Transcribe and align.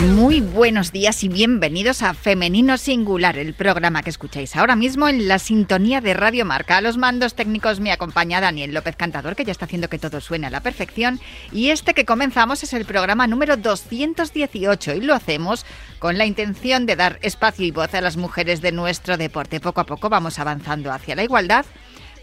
Muy 0.00 0.40
buenos 0.40 0.92
días 0.92 1.22
y 1.24 1.28
bienvenidos 1.28 2.00
a 2.02 2.14
Femenino 2.14 2.78
Singular, 2.78 3.36
el 3.36 3.52
programa 3.52 4.02
que 4.02 4.08
escucháis 4.08 4.56
ahora 4.56 4.74
mismo 4.74 5.08
en 5.08 5.28
la 5.28 5.38
sintonía 5.38 6.00
de 6.00 6.14
Radio 6.14 6.46
Marca. 6.46 6.78
A 6.78 6.80
los 6.80 6.96
mandos 6.96 7.34
técnicos 7.34 7.80
me 7.80 7.92
acompaña 7.92 8.40
Daniel 8.40 8.72
López 8.72 8.96
Cantador, 8.96 9.36
que 9.36 9.44
ya 9.44 9.52
está 9.52 9.66
haciendo 9.66 9.90
que 9.90 9.98
todo 9.98 10.22
suene 10.22 10.46
a 10.46 10.50
la 10.50 10.62
perfección. 10.62 11.20
Y 11.52 11.68
este 11.68 11.92
que 11.92 12.06
comenzamos 12.06 12.62
es 12.62 12.72
el 12.72 12.86
programa 12.86 13.26
número 13.26 13.58
218 13.58 14.94
y 14.94 15.00
lo 15.02 15.14
hacemos 15.14 15.66
con 15.98 16.16
la 16.16 16.24
intención 16.24 16.86
de 16.86 16.96
dar 16.96 17.18
espacio 17.20 17.66
y 17.66 17.70
voz 17.70 17.92
a 17.92 18.00
las 18.00 18.16
mujeres 18.16 18.62
de 18.62 18.72
nuestro 18.72 19.18
deporte. 19.18 19.60
Poco 19.60 19.82
a 19.82 19.86
poco 19.86 20.08
vamos 20.08 20.38
avanzando 20.38 20.90
hacia 20.92 21.14
la 21.14 21.24
igualdad 21.24 21.66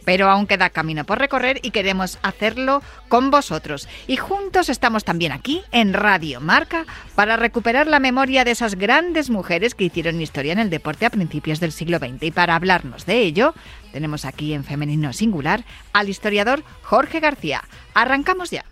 pero 0.07 0.29
aún 0.29 0.47
queda 0.47 0.69
camino 0.69 1.03
por 1.03 1.19
recorrer 1.19 1.59
y 1.63 1.71
queremos 1.71 2.17
hacerlo 2.21 2.81
con 3.09 3.29
vosotros. 3.29 3.89
Y 4.07 4.15
juntos 4.15 4.69
estamos 4.69 5.03
también 5.03 5.33
aquí 5.33 5.63
en 5.73 5.91
Radio 5.91 6.39
Marca 6.39 6.85
para 7.13 7.35
recuperar 7.35 7.87
la 7.87 7.99
memoria 7.99 8.45
de 8.45 8.51
esas 8.51 8.75
grandes 8.75 9.29
mujeres 9.29 9.75
que 9.75 9.83
hicieron 9.83 10.21
historia 10.21 10.53
en 10.53 10.59
el 10.59 10.69
deporte 10.69 11.05
a 11.05 11.09
principios 11.09 11.59
del 11.59 11.73
siglo 11.73 11.97
XX. 11.97 12.23
Y 12.23 12.31
para 12.31 12.55
hablarnos 12.55 13.05
de 13.05 13.19
ello, 13.19 13.53
tenemos 13.91 14.23
aquí 14.23 14.53
en 14.53 14.63
Femenino 14.63 15.11
Singular 15.11 15.65
al 15.91 16.07
historiador 16.07 16.63
Jorge 16.83 17.19
García. 17.19 17.65
Arrancamos 17.93 18.49
ya. 18.49 18.63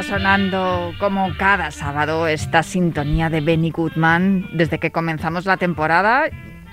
Sonando 0.00 0.94
como 0.98 1.36
cada 1.36 1.70
sábado 1.70 2.26
esta 2.26 2.62
sintonía 2.62 3.28
de 3.28 3.42
Benny 3.42 3.70
Goodman 3.70 4.48
desde 4.54 4.78
que 4.78 4.90
comenzamos 4.90 5.44
la 5.44 5.58
temporada. 5.58 6.30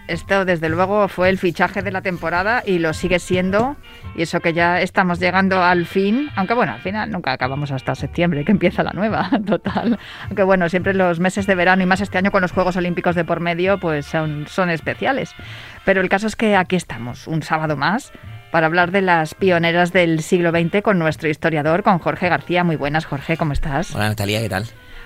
Esto 0.08 0.46
desde 0.46 0.70
luego 0.70 1.10
fue 1.10 1.28
el 1.28 1.38
fichaje 1.38 1.82
de 1.82 1.92
la 1.92 2.02
temporada 2.02 2.64
y 2.66 2.80
lo 2.80 2.94
sigue 2.94 3.20
siendo. 3.20 3.76
Y 4.16 4.22
eso 4.22 4.40
que 4.40 4.54
ya 4.54 4.80
estamos 4.80 5.20
llegando 5.20 5.62
al 5.62 5.86
fin, 5.86 6.30
aunque 6.38 6.54
bueno, 6.54 6.72
al 6.72 6.80
final 6.80 7.12
nunca 7.12 7.34
acabamos 7.34 7.72
hasta 7.72 7.94
septiembre, 7.94 8.46
que 8.46 8.54
empieza 8.54 8.84
la 8.84 8.94
nueva, 8.94 9.30
total. 9.46 10.00
Aunque 10.28 10.44
bueno, 10.44 10.70
siempre 10.70 10.94
los 10.94 11.20
meses 11.20 11.46
de 11.46 11.56
verano 11.56 11.84
y 11.84 11.86
más 11.86 12.00
este 12.00 12.18
año 12.18 12.32
con 12.32 12.42
los 12.42 12.54
Juegos 12.54 12.78
Olímpicos 12.78 13.16
de 13.16 13.26
por 13.26 13.42
medio, 13.42 13.80
pues 13.80 14.06
son, 14.06 14.48
son 14.48 14.70
especiales. 14.70 15.36
Pero 15.84 16.00
el 16.00 16.08
caso 16.08 16.28
es 16.28 16.38
que 16.38 16.56
aquí 16.56 16.78
estamos, 16.78 17.28
un 17.28 17.44
sábado 17.44 17.76
más, 17.76 18.14
para 18.52 18.68
hablar 18.68 18.92
de 18.92 19.02
las 19.02 19.36
pioneras 19.36 19.94
del 19.94 20.22
siglo 20.22 20.52
XX 20.52 20.82
con 20.82 21.00
nuestro 21.00 21.30
historiador, 21.30 21.84
con 21.84 22.00
Jorge 22.00 22.30
García. 22.30 22.64
Muy 22.64 22.76
buenas, 22.76 23.06
Jorge, 23.06 23.38
¿cómo 23.38 23.54
estás? 23.54 23.96
Hola, 23.96 24.10
Natalia, 24.10 24.42
¿qué 24.42 24.50
tal? 24.50 24.66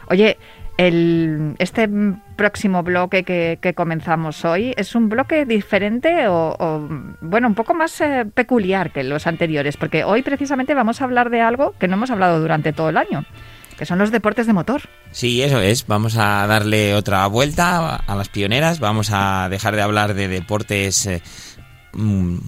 Oye, 0.09 0.37
el, 0.77 1.55
este 1.59 1.87
próximo 2.35 2.83
bloque 2.83 3.23
que, 3.23 3.73
comenzamos 3.75 4.43
hoy 4.43 4.73
es 4.75 4.95
un 4.95 5.09
bloque 5.09 5.45
diferente 5.45 6.27
o, 6.27 6.87
bueno, 7.21 7.47
un 7.47 7.55
poco 7.55 7.73
más 7.73 7.99
eh, 8.01 8.25
peculiar 8.33 8.91
que 8.91 9.03
los 9.03 9.27
anteriores, 9.27 9.77
porque 9.77 10.03
hoy 10.03 10.23
precisamente 10.23 10.73
vamos 10.73 11.01
a 11.01 11.05
hablar 11.05 11.29
de 11.29 11.41
algo 11.41 11.73
que 11.79 11.87
no 11.87 11.95
hemos 11.95 12.11
hablado 12.11 12.39
durante 12.39 12.73
todo 12.73 12.89
el 12.89 12.97
año, 12.97 13.25
que 13.77 13.85
son 13.85 13.99
los 13.99 14.11
deportes 14.11 14.47
de 14.47 14.53
motor. 14.53 14.81
Sí, 15.11 15.43
eso 15.43 15.59
es. 15.59 15.85
Vamos 15.85 16.17
a 16.17 16.47
darle 16.47 16.95
otra 16.95 17.27
vuelta 17.27 17.95
a 17.95 18.15
las 18.15 18.29
pioneras. 18.29 18.79
Vamos 18.79 19.09
a 19.11 19.47
dejar 19.49 19.75
de 19.75 19.81
hablar 19.83 20.15
de 20.15 20.27
deportes 20.27 21.05
eh, 21.05 21.21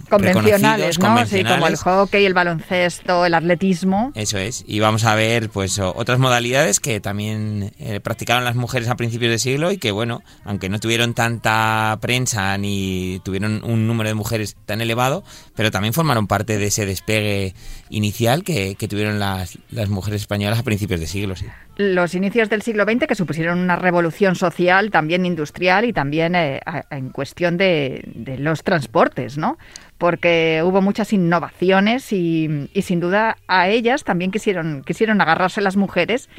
convencionales, 0.10 1.00
¿no? 1.00 1.26
Sí, 1.26 1.44
como 1.44 1.68
el 1.68 1.78
hockey, 1.78 2.26
el 2.26 2.34
baloncesto, 2.34 3.26
el 3.26 3.34
atletismo. 3.34 4.12
Eso 4.16 4.38
es. 4.38 4.64
Y 4.68 4.80
vamos 4.80 5.04
a 5.06 5.16
ver 5.16 5.50
pues 5.50 5.80
otras 5.80 6.20
modalidades 6.20 6.80
que 6.80 7.00
también 7.00 7.74
eh, 7.80 8.00
practicaron 8.00 8.44
las 8.44 8.56
mujeres 8.56 8.90
a 8.90 8.96
principios 8.96 9.32
de 9.32 9.40
siglo 9.40 9.72
y 9.72 9.78
que 9.78 9.92
bueno, 9.92 10.22
aunque 10.44 10.70
no 10.70 10.80
tuvieron 10.80 11.14
tanta 11.14 11.98
prensa 12.02 12.58
ni 12.58 13.22
tuvieron 13.24 13.64
un 13.64 13.88
número 13.88 14.10
de 14.10 14.16
mujeres 14.16 14.56
tan 14.66 14.82
elevado, 14.82 15.24
pero 15.56 15.72
también 15.72 15.94
formaron 15.94 16.28
parte 16.28 16.58
de 16.58 16.68
ese 16.68 16.86
despegue 16.86 17.54
inicial 17.90 18.44
que, 18.44 18.76
tuvieron 18.90 19.20
las, 19.20 19.58
las, 19.70 19.90
mujeres 19.90 20.22
españolas 20.22 20.60
a 20.60 20.64
principios 20.64 21.00
de 21.00 21.08
siglo, 21.08 21.36
sí. 21.36 21.46
Los 21.78 22.16
inicios 22.16 22.50
del 22.50 22.62
siglo 22.62 22.86
XX 22.86 23.06
que 23.06 23.16
supusieron 23.16 23.60
una 23.60 23.76
revolución 23.76 24.36
social, 24.36 24.92
también 24.92 25.26
industrial 25.26 25.84
y 25.84 25.92
también 25.92 26.34
eh, 26.34 26.62
en 26.90 27.10
cuestión 27.10 27.58
de, 27.58 28.38
los 28.40 28.64
transportes 28.64 29.38
¿no? 29.38 29.58
Porque 29.98 30.62
hubo 30.64 30.82
muchas 30.82 31.12
innovaciones 31.12 32.14
y, 32.14 32.70
sin 32.82 33.00
duda 33.02 33.38
a 33.48 33.68
ellas 33.68 34.06
también 34.06 34.32
quisieron, 34.32 34.84
quisieron 34.86 35.20
agarrarse 35.20 35.60
las 35.60 35.76
mujeres. 35.76 36.30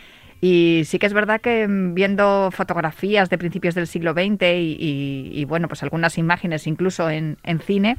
Y 0.41 0.83
sí 0.87 0.99
que 0.99 1.07
es 1.07 1.13
verdad 1.13 1.41
que 1.41 1.67
viendo 1.69 2.51
fotografías 2.51 3.29
de 3.29 3.39
principios 3.39 3.75
del 3.75 3.87
siglo 3.87 4.13
XX 4.13 4.43
y, 4.43 5.45
bueno, 5.47 5.69
pues 5.69 5.83
algunas 5.83 6.19
imágenes 6.19 6.67
incluso 6.67 7.11
en, 7.11 7.39
cine, 7.65 7.97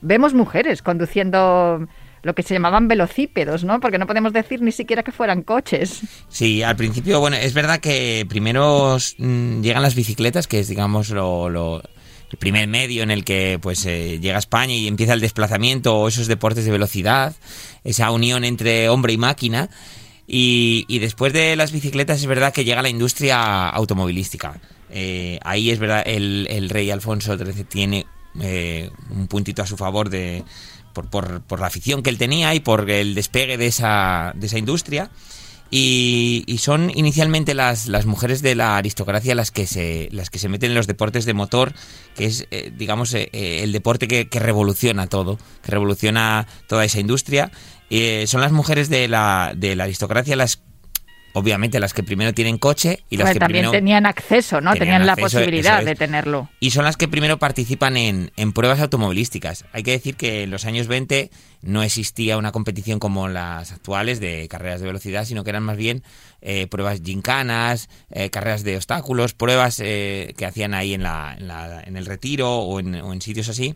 vemos 0.00 0.34
mujeres 0.34 0.82
conduciendo 0.82 1.86
lo 2.22 2.34
que 2.34 2.42
se 2.42 2.54
llamaban 2.54 2.88
velocípedos, 2.88 3.64
¿no? 3.64 3.80
Porque 3.80 3.98
no 3.98 4.06
podemos 4.06 4.32
decir 4.32 4.60
ni 4.60 4.72
siquiera 4.72 5.02
que 5.02 5.12
fueran 5.12 5.42
coches. 5.42 6.00
Sí, 6.28 6.62
al 6.62 6.76
principio, 6.76 7.20
bueno, 7.20 7.36
es 7.36 7.54
verdad 7.54 7.80
que 7.80 8.26
primero 8.28 8.98
mm, 9.18 9.62
llegan 9.62 9.82
las 9.82 9.94
bicicletas, 9.94 10.46
que 10.46 10.60
es, 10.60 10.68
digamos, 10.68 11.10
lo, 11.10 11.82
el 12.30 12.38
primer 12.38 12.68
medio 12.68 13.02
en 13.02 13.10
el 13.10 13.24
que 13.24 13.58
pues 13.60 13.84
eh, 13.86 14.18
llega 14.20 14.38
España 14.38 14.74
y 14.74 14.86
empieza 14.86 15.14
el 15.14 15.20
desplazamiento 15.20 15.96
o 15.96 16.08
esos 16.08 16.26
deportes 16.26 16.64
de 16.64 16.70
velocidad, 16.70 17.34
esa 17.84 18.10
unión 18.10 18.44
entre 18.44 18.88
hombre 18.88 19.12
y 19.12 19.18
máquina. 19.18 19.68
Y, 20.32 21.00
después 21.00 21.32
de 21.32 21.56
las 21.56 21.72
bicicletas 21.72 22.20
es 22.20 22.26
verdad 22.26 22.52
que 22.52 22.64
llega 22.64 22.82
la 22.82 22.88
industria 22.88 23.68
automovilística. 23.68 24.60
Eh, 24.88 25.40
ahí 25.42 25.70
es 25.70 25.80
verdad, 25.80 26.04
el, 26.06 26.68
rey 26.70 26.88
Alfonso 26.92 27.36
XIII 27.36 27.64
tiene 27.64 28.06
eh, 28.40 28.90
un 29.10 29.26
puntito 29.26 29.62
a 29.62 29.66
su 29.66 29.76
favor 29.76 30.08
de, 30.08 30.44
por, 30.92 31.08
por, 31.08 31.42
por, 31.42 31.60
la 31.60 31.66
afición 31.66 32.02
que 32.02 32.10
él 32.10 32.18
tenía 32.18 32.54
y 32.54 32.60
por 32.60 32.90
el 32.90 33.14
despegue 33.14 33.56
de 33.56 33.66
esa, 33.66 34.32
de 34.34 34.46
esa 34.46 34.58
industria. 34.58 35.10
Y, 35.72 36.56
son 36.58 36.90
inicialmente 36.94 37.54
las, 37.54 37.86
las, 37.86 38.04
mujeres 38.04 38.42
de 38.42 38.56
la 38.56 38.76
aristocracia 38.76 39.36
las 39.36 39.52
que 39.52 39.68
se 39.68 40.08
las 40.10 40.28
que 40.28 40.40
se 40.40 40.48
meten 40.48 40.70
en 40.70 40.76
los 40.76 40.88
deportes 40.88 41.24
de 41.26 41.32
motor, 41.32 41.72
que 42.16 42.26
es 42.26 42.46
eh, 42.50 42.72
digamos 42.76 43.14
eh, 43.14 43.30
eh, 43.32 43.60
el 43.62 43.70
deporte 43.70 44.08
que, 44.08 44.40
revoluciona 44.40 45.06
todo, 45.06 45.38
que 45.62 45.70
revoluciona 45.70 46.48
toda 46.66 46.84
esa 46.84 46.98
industria. 46.98 47.52
son 48.26 48.40
las 48.40 48.50
mujeres 48.50 48.88
de 48.88 49.06
la, 49.06 49.52
de 49.56 49.76
la 49.76 49.84
aristocracia 49.84 50.34
las 50.34 50.60
obviamente 51.32 51.80
las 51.80 51.94
que 51.94 52.02
primero 52.02 52.32
tienen 52.34 52.58
coche 52.58 53.04
y 53.08 53.16
las 53.16 53.32
que 53.32 53.38
también 53.38 53.70
tenían 53.70 54.06
acceso, 54.06 54.60
¿no? 54.60 54.74
Tenían, 54.74 55.06
la 55.06 55.16
posibilidad 55.16 55.84
de 55.84 55.94
tenerlo. 55.94 56.48
Y 56.60 56.70
son 56.70 56.84
las 56.84 56.96
que 56.96 57.08
primero 57.08 57.38
participan 57.38 57.96
en, 57.96 58.32
en, 58.36 58.52
pruebas 58.52 58.80
automovilísticas. 58.80 59.64
Hay 59.72 59.82
que 59.82 59.92
decir 59.92 60.16
que 60.16 60.42
en 60.42 60.50
los 60.50 60.64
años 60.64 60.88
20 60.88 61.30
no 61.62 61.82
existía 61.82 62.38
una 62.38 62.52
competición 62.52 62.98
como 62.98 63.28
las 63.28 63.72
actuales 63.72 64.20
de 64.20 64.48
carreras 64.48 64.80
de 64.80 64.86
velocidad, 64.86 65.24
sino 65.24 65.44
que 65.44 65.50
eran 65.50 65.62
más 65.62 65.76
bien 65.76 66.02
eh, 66.40 66.66
pruebas 66.66 67.00
gincanas, 67.04 67.88
eh, 68.10 68.30
carreras 68.30 68.64
de 68.64 68.76
obstáculos, 68.76 69.34
pruebas 69.34 69.80
eh, 69.80 70.34
que 70.36 70.46
hacían 70.46 70.74
ahí 70.74 70.94
en, 70.94 71.02
la, 71.02 71.36
en, 71.84 71.96
el 71.96 72.06
retiro 72.06 72.58
o 72.58 72.80
en, 72.80 72.94
o 72.96 73.12
en, 73.12 73.20
sitios 73.20 73.48
así. 73.48 73.74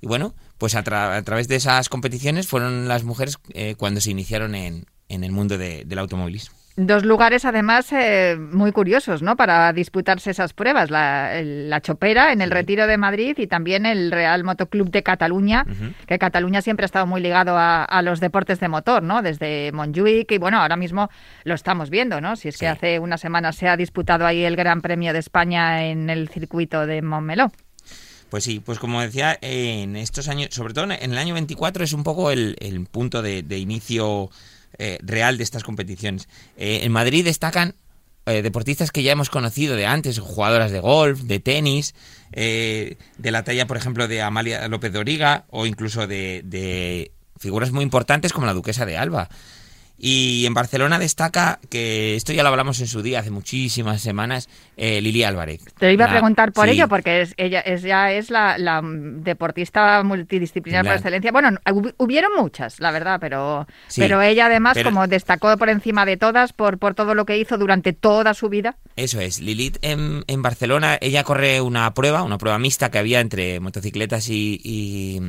Y 0.00 0.06
bueno, 0.06 0.34
pues 0.58 0.74
a, 0.74 0.82
través 0.82 1.48
de 1.48 1.56
esas 1.56 1.88
competiciones 1.88 2.46
fueron 2.46 2.88
las 2.88 3.04
mujeres 3.04 3.38
cuando 3.76 4.00
se 4.00 4.10
iniciaron 4.10 4.54
en, 4.54 4.86
en 5.08 5.24
el 5.24 5.32
mundo 5.32 5.58
del 5.58 5.98
automovilismo 5.98 6.59
Dos 6.82 7.04
lugares 7.04 7.44
además 7.44 7.92
eh, 7.92 8.38
muy 8.38 8.72
curiosos, 8.72 9.20
¿no? 9.20 9.36
Para 9.36 9.70
disputarse 9.74 10.30
esas 10.30 10.54
pruebas, 10.54 10.90
la, 10.90 11.42
la 11.42 11.82
Chopera 11.82 12.32
en 12.32 12.40
el 12.40 12.50
Retiro 12.50 12.86
de 12.86 12.96
Madrid 12.96 13.36
y 13.36 13.46
también 13.46 13.84
el 13.84 14.10
Real 14.10 14.44
Motoclub 14.44 14.90
de 14.90 15.02
Cataluña, 15.02 15.66
que 16.06 16.18
Cataluña 16.18 16.62
siempre 16.62 16.84
ha 16.84 16.86
estado 16.86 17.06
muy 17.06 17.20
ligado 17.20 17.54
a, 17.58 18.00
los 18.02 18.18
deportes 18.18 18.60
de 18.60 18.68
motor, 18.68 19.02
¿no? 19.02 19.20
Desde 19.20 19.72
Montjuic 19.72 20.32
y 20.32 20.38
bueno, 20.38 20.58
ahora 20.58 20.76
mismo 20.76 21.10
lo 21.44 21.52
estamos 21.52 21.90
viendo, 21.90 22.22
¿no? 22.22 22.34
Si 22.34 22.48
es 22.48 22.56
que 22.56 22.66
hace 22.66 22.98
una 22.98 23.18
semana 23.18 23.52
se 23.52 23.68
ha 23.68 23.76
disputado 23.76 24.24
ahí 24.24 24.42
el 24.42 24.56
Gran 24.56 24.80
Premio 24.80 25.12
de 25.12 25.18
España 25.18 25.84
en 25.84 26.08
el 26.08 26.30
circuito 26.30 26.86
de 26.86 27.02
Montmeló. 27.02 27.52
Pues 28.30 28.44
sí, 28.44 28.62
pues 28.64 28.78
como 28.78 29.02
decía, 29.02 29.36
en 29.42 29.96
estos 29.96 30.28
años, 30.28 30.48
sobre 30.52 30.72
todo 30.72 30.84
en 30.84 31.12
el 31.12 31.18
año 31.18 31.34
24 31.34 31.84
es 31.84 31.92
un 31.92 32.04
poco 32.04 32.30
el, 32.30 32.56
punto 32.90 33.20
de, 33.20 33.58
inicio 33.58 34.30
eh, 34.82 34.98
real 35.02 35.36
de 35.36 35.44
estas 35.44 35.62
competiciones. 35.62 36.26
Eh, 36.56 36.80
en 36.84 36.92
Madrid 36.92 37.22
destacan 37.22 37.74
eh, 38.24 38.40
deportistas 38.40 38.90
que 38.90 39.02
ya 39.02 39.12
hemos 39.12 39.28
conocido 39.28 39.76
de 39.76 39.84
antes, 39.84 40.18
jugadoras 40.18 40.72
de 40.72 40.80
golf, 40.80 41.20
de 41.20 41.38
tenis, 41.38 41.94
de 42.32 42.96
la 43.18 43.44
talla, 43.44 43.66
por 43.66 43.76
ejemplo, 43.76 44.08
de 44.08 44.22
Amalia 44.22 44.66
López 44.68 44.92
de 44.92 44.98
Origa 44.98 45.44
o 45.50 45.66
incluso 45.66 46.06
de 46.06 47.12
figuras 47.38 47.72
muy 47.72 47.82
importantes 47.82 48.32
como 48.32 48.46
la 48.46 48.54
duquesa 48.54 48.86
de 48.86 48.96
Alba. 48.96 49.28
Y 50.02 50.46
en 50.46 50.54
Barcelona 50.54 50.98
destaca, 50.98 51.60
que 51.68 52.16
esto 52.16 52.32
ya 52.32 52.42
lo 52.42 52.48
hablamos 52.48 52.80
en 52.80 52.86
su 52.86 53.02
día, 53.02 53.20
hace 53.20 53.30
muchísimas 53.30 54.00
semanas, 54.00 54.48
eh, 54.76 55.00
Lili 55.00 55.24
Álvarez. 55.24 55.62
Te 55.78 55.92
iba 55.92 56.06
a 56.06 56.10
preguntar 56.10 56.52
por 56.52 56.68
ello, 56.68 56.88
porque 56.88 57.20
es, 57.20 57.34
ella 57.36 57.60
es, 57.60 57.82
ya 57.82 58.10
es 58.10 58.30
la, 58.30 58.80
deportista 58.82 60.02
multidisciplinar 60.02 60.84
por 60.86 60.94
excelencia. 60.94 61.32
Bueno, 61.32 61.50
hubieron 61.98 62.32
muchas, 62.36 62.80
la 62.80 62.90
verdad, 62.90 63.18
pero, 63.20 63.66
pero 63.94 64.22
ella 64.22 64.46
además 64.46 64.78
como 64.82 65.06
destacó 65.06 65.56
por 65.58 65.68
encima 65.68 66.06
de 66.06 66.16
todas 66.16 66.52
por, 66.52 66.78
por 66.78 66.94
todo 66.94 67.14
lo 67.14 67.26
que 67.26 67.36
hizo 67.36 67.58
durante 67.58 67.92
toda 67.92 68.32
su 68.34 68.48
vida. 68.48 68.76
Eso 68.96 69.20
es, 69.20 69.40
Lilith 69.40 69.78
en, 69.82 70.24
en 70.26 70.42
Barcelona, 70.42 70.96
ella 71.00 71.24
corre 71.24 71.60
una 71.60 71.92
prueba, 71.92 72.22
una 72.22 72.38
prueba 72.38 72.58
mixta 72.58 72.90
que 72.90 72.98
había 72.98 73.20
entre 73.20 73.60
motocicletas 73.60 74.28
y 74.30 74.60
y 74.64 75.20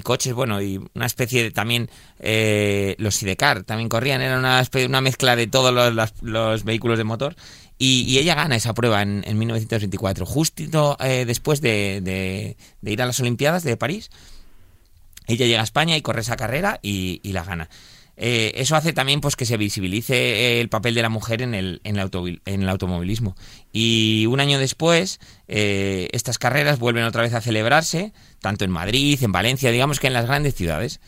coches, 0.00 0.32
bueno, 0.32 0.62
y 0.62 0.80
una 0.94 1.06
especie 1.06 1.42
de 1.42 1.50
también 1.50 1.90
eh, 2.18 2.96
los 2.98 3.16
Sidecar 3.16 3.62
también 3.62 3.90
corrían, 3.90 4.22
era 4.22 4.38
una, 4.38 4.64
una 4.86 5.00
mezcla 5.02 5.36
de 5.36 5.46
todos 5.46 5.72
los, 5.72 6.12
los, 6.22 6.64
vehículos 6.64 6.98
de 6.98 7.04
motor. 7.04 7.36
Y, 7.78 8.18
ella 8.18 8.34
gana 8.34 8.56
esa 8.56 8.74
prueba 8.74 9.02
en, 9.02 9.22
en 9.26 9.38
1924, 9.38 10.24
justo 10.24 10.96
eh, 11.00 11.24
después 11.26 11.60
de, 11.60 12.00
de, 12.80 12.90
ir 12.90 13.02
a 13.02 13.06
las 13.06 13.20
Olimpiadas 13.20 13.64
de 13.64 13.76
París. 13.76 14.10
Ella 15.26 15.46
llega 15.46 15.60
a 15.60 15.64
España 15.64 15.96
y 15.96 16.02
corre 16.02 16.22
esa 16.22 16.36
carrera 16.36 16.78
y, 16.82 17.20
y 17.22 17.32
la 17.32 17.44
gana. 17.44 17.68
Eh, 18.24 18.60
eso 18.60 18.76
hace 18.76 18.92
también 18.92 19.20
pues 19.20 19.34
que 19.34 19.44
se 19.44 19.56
visibilice 19.56 20.14
eh, 20.14 20.60
el 20.60 20.68
papel 20.68 20.94
de 20.94 21.02
la 21.02 21.08
mujer 21.08 21.42
en 21.42 21.54
el, 21.54 21.80
en 21.82 21.96
el, 21.96 22.68
automovilismo. 22.68 23.34
Y 23.72 24.26
un 24.26 24.38
año 24.38 24.60
después, 24.60 25.18
eh, 25.48 26.08
estas 26.12 26.38
carreras 26.38 26.78
vuelven 26.78 27.02
otra 27.02 27.22
vez 27.22 27.34
a 27.34 27.40
celebrarse, 27.40 28.12
tanto 28.38 28.64
en 28.64 28.70
Madrid, 28.70 29.18
en 29.24 29.32
Valencia, 29.32 29.72
digamos 29.72 29.98
que 29.98 30.06
en 30.06 30.12
las 30.12 30.26
grandes 30.26 30.54
ciudades. 30.54 31.00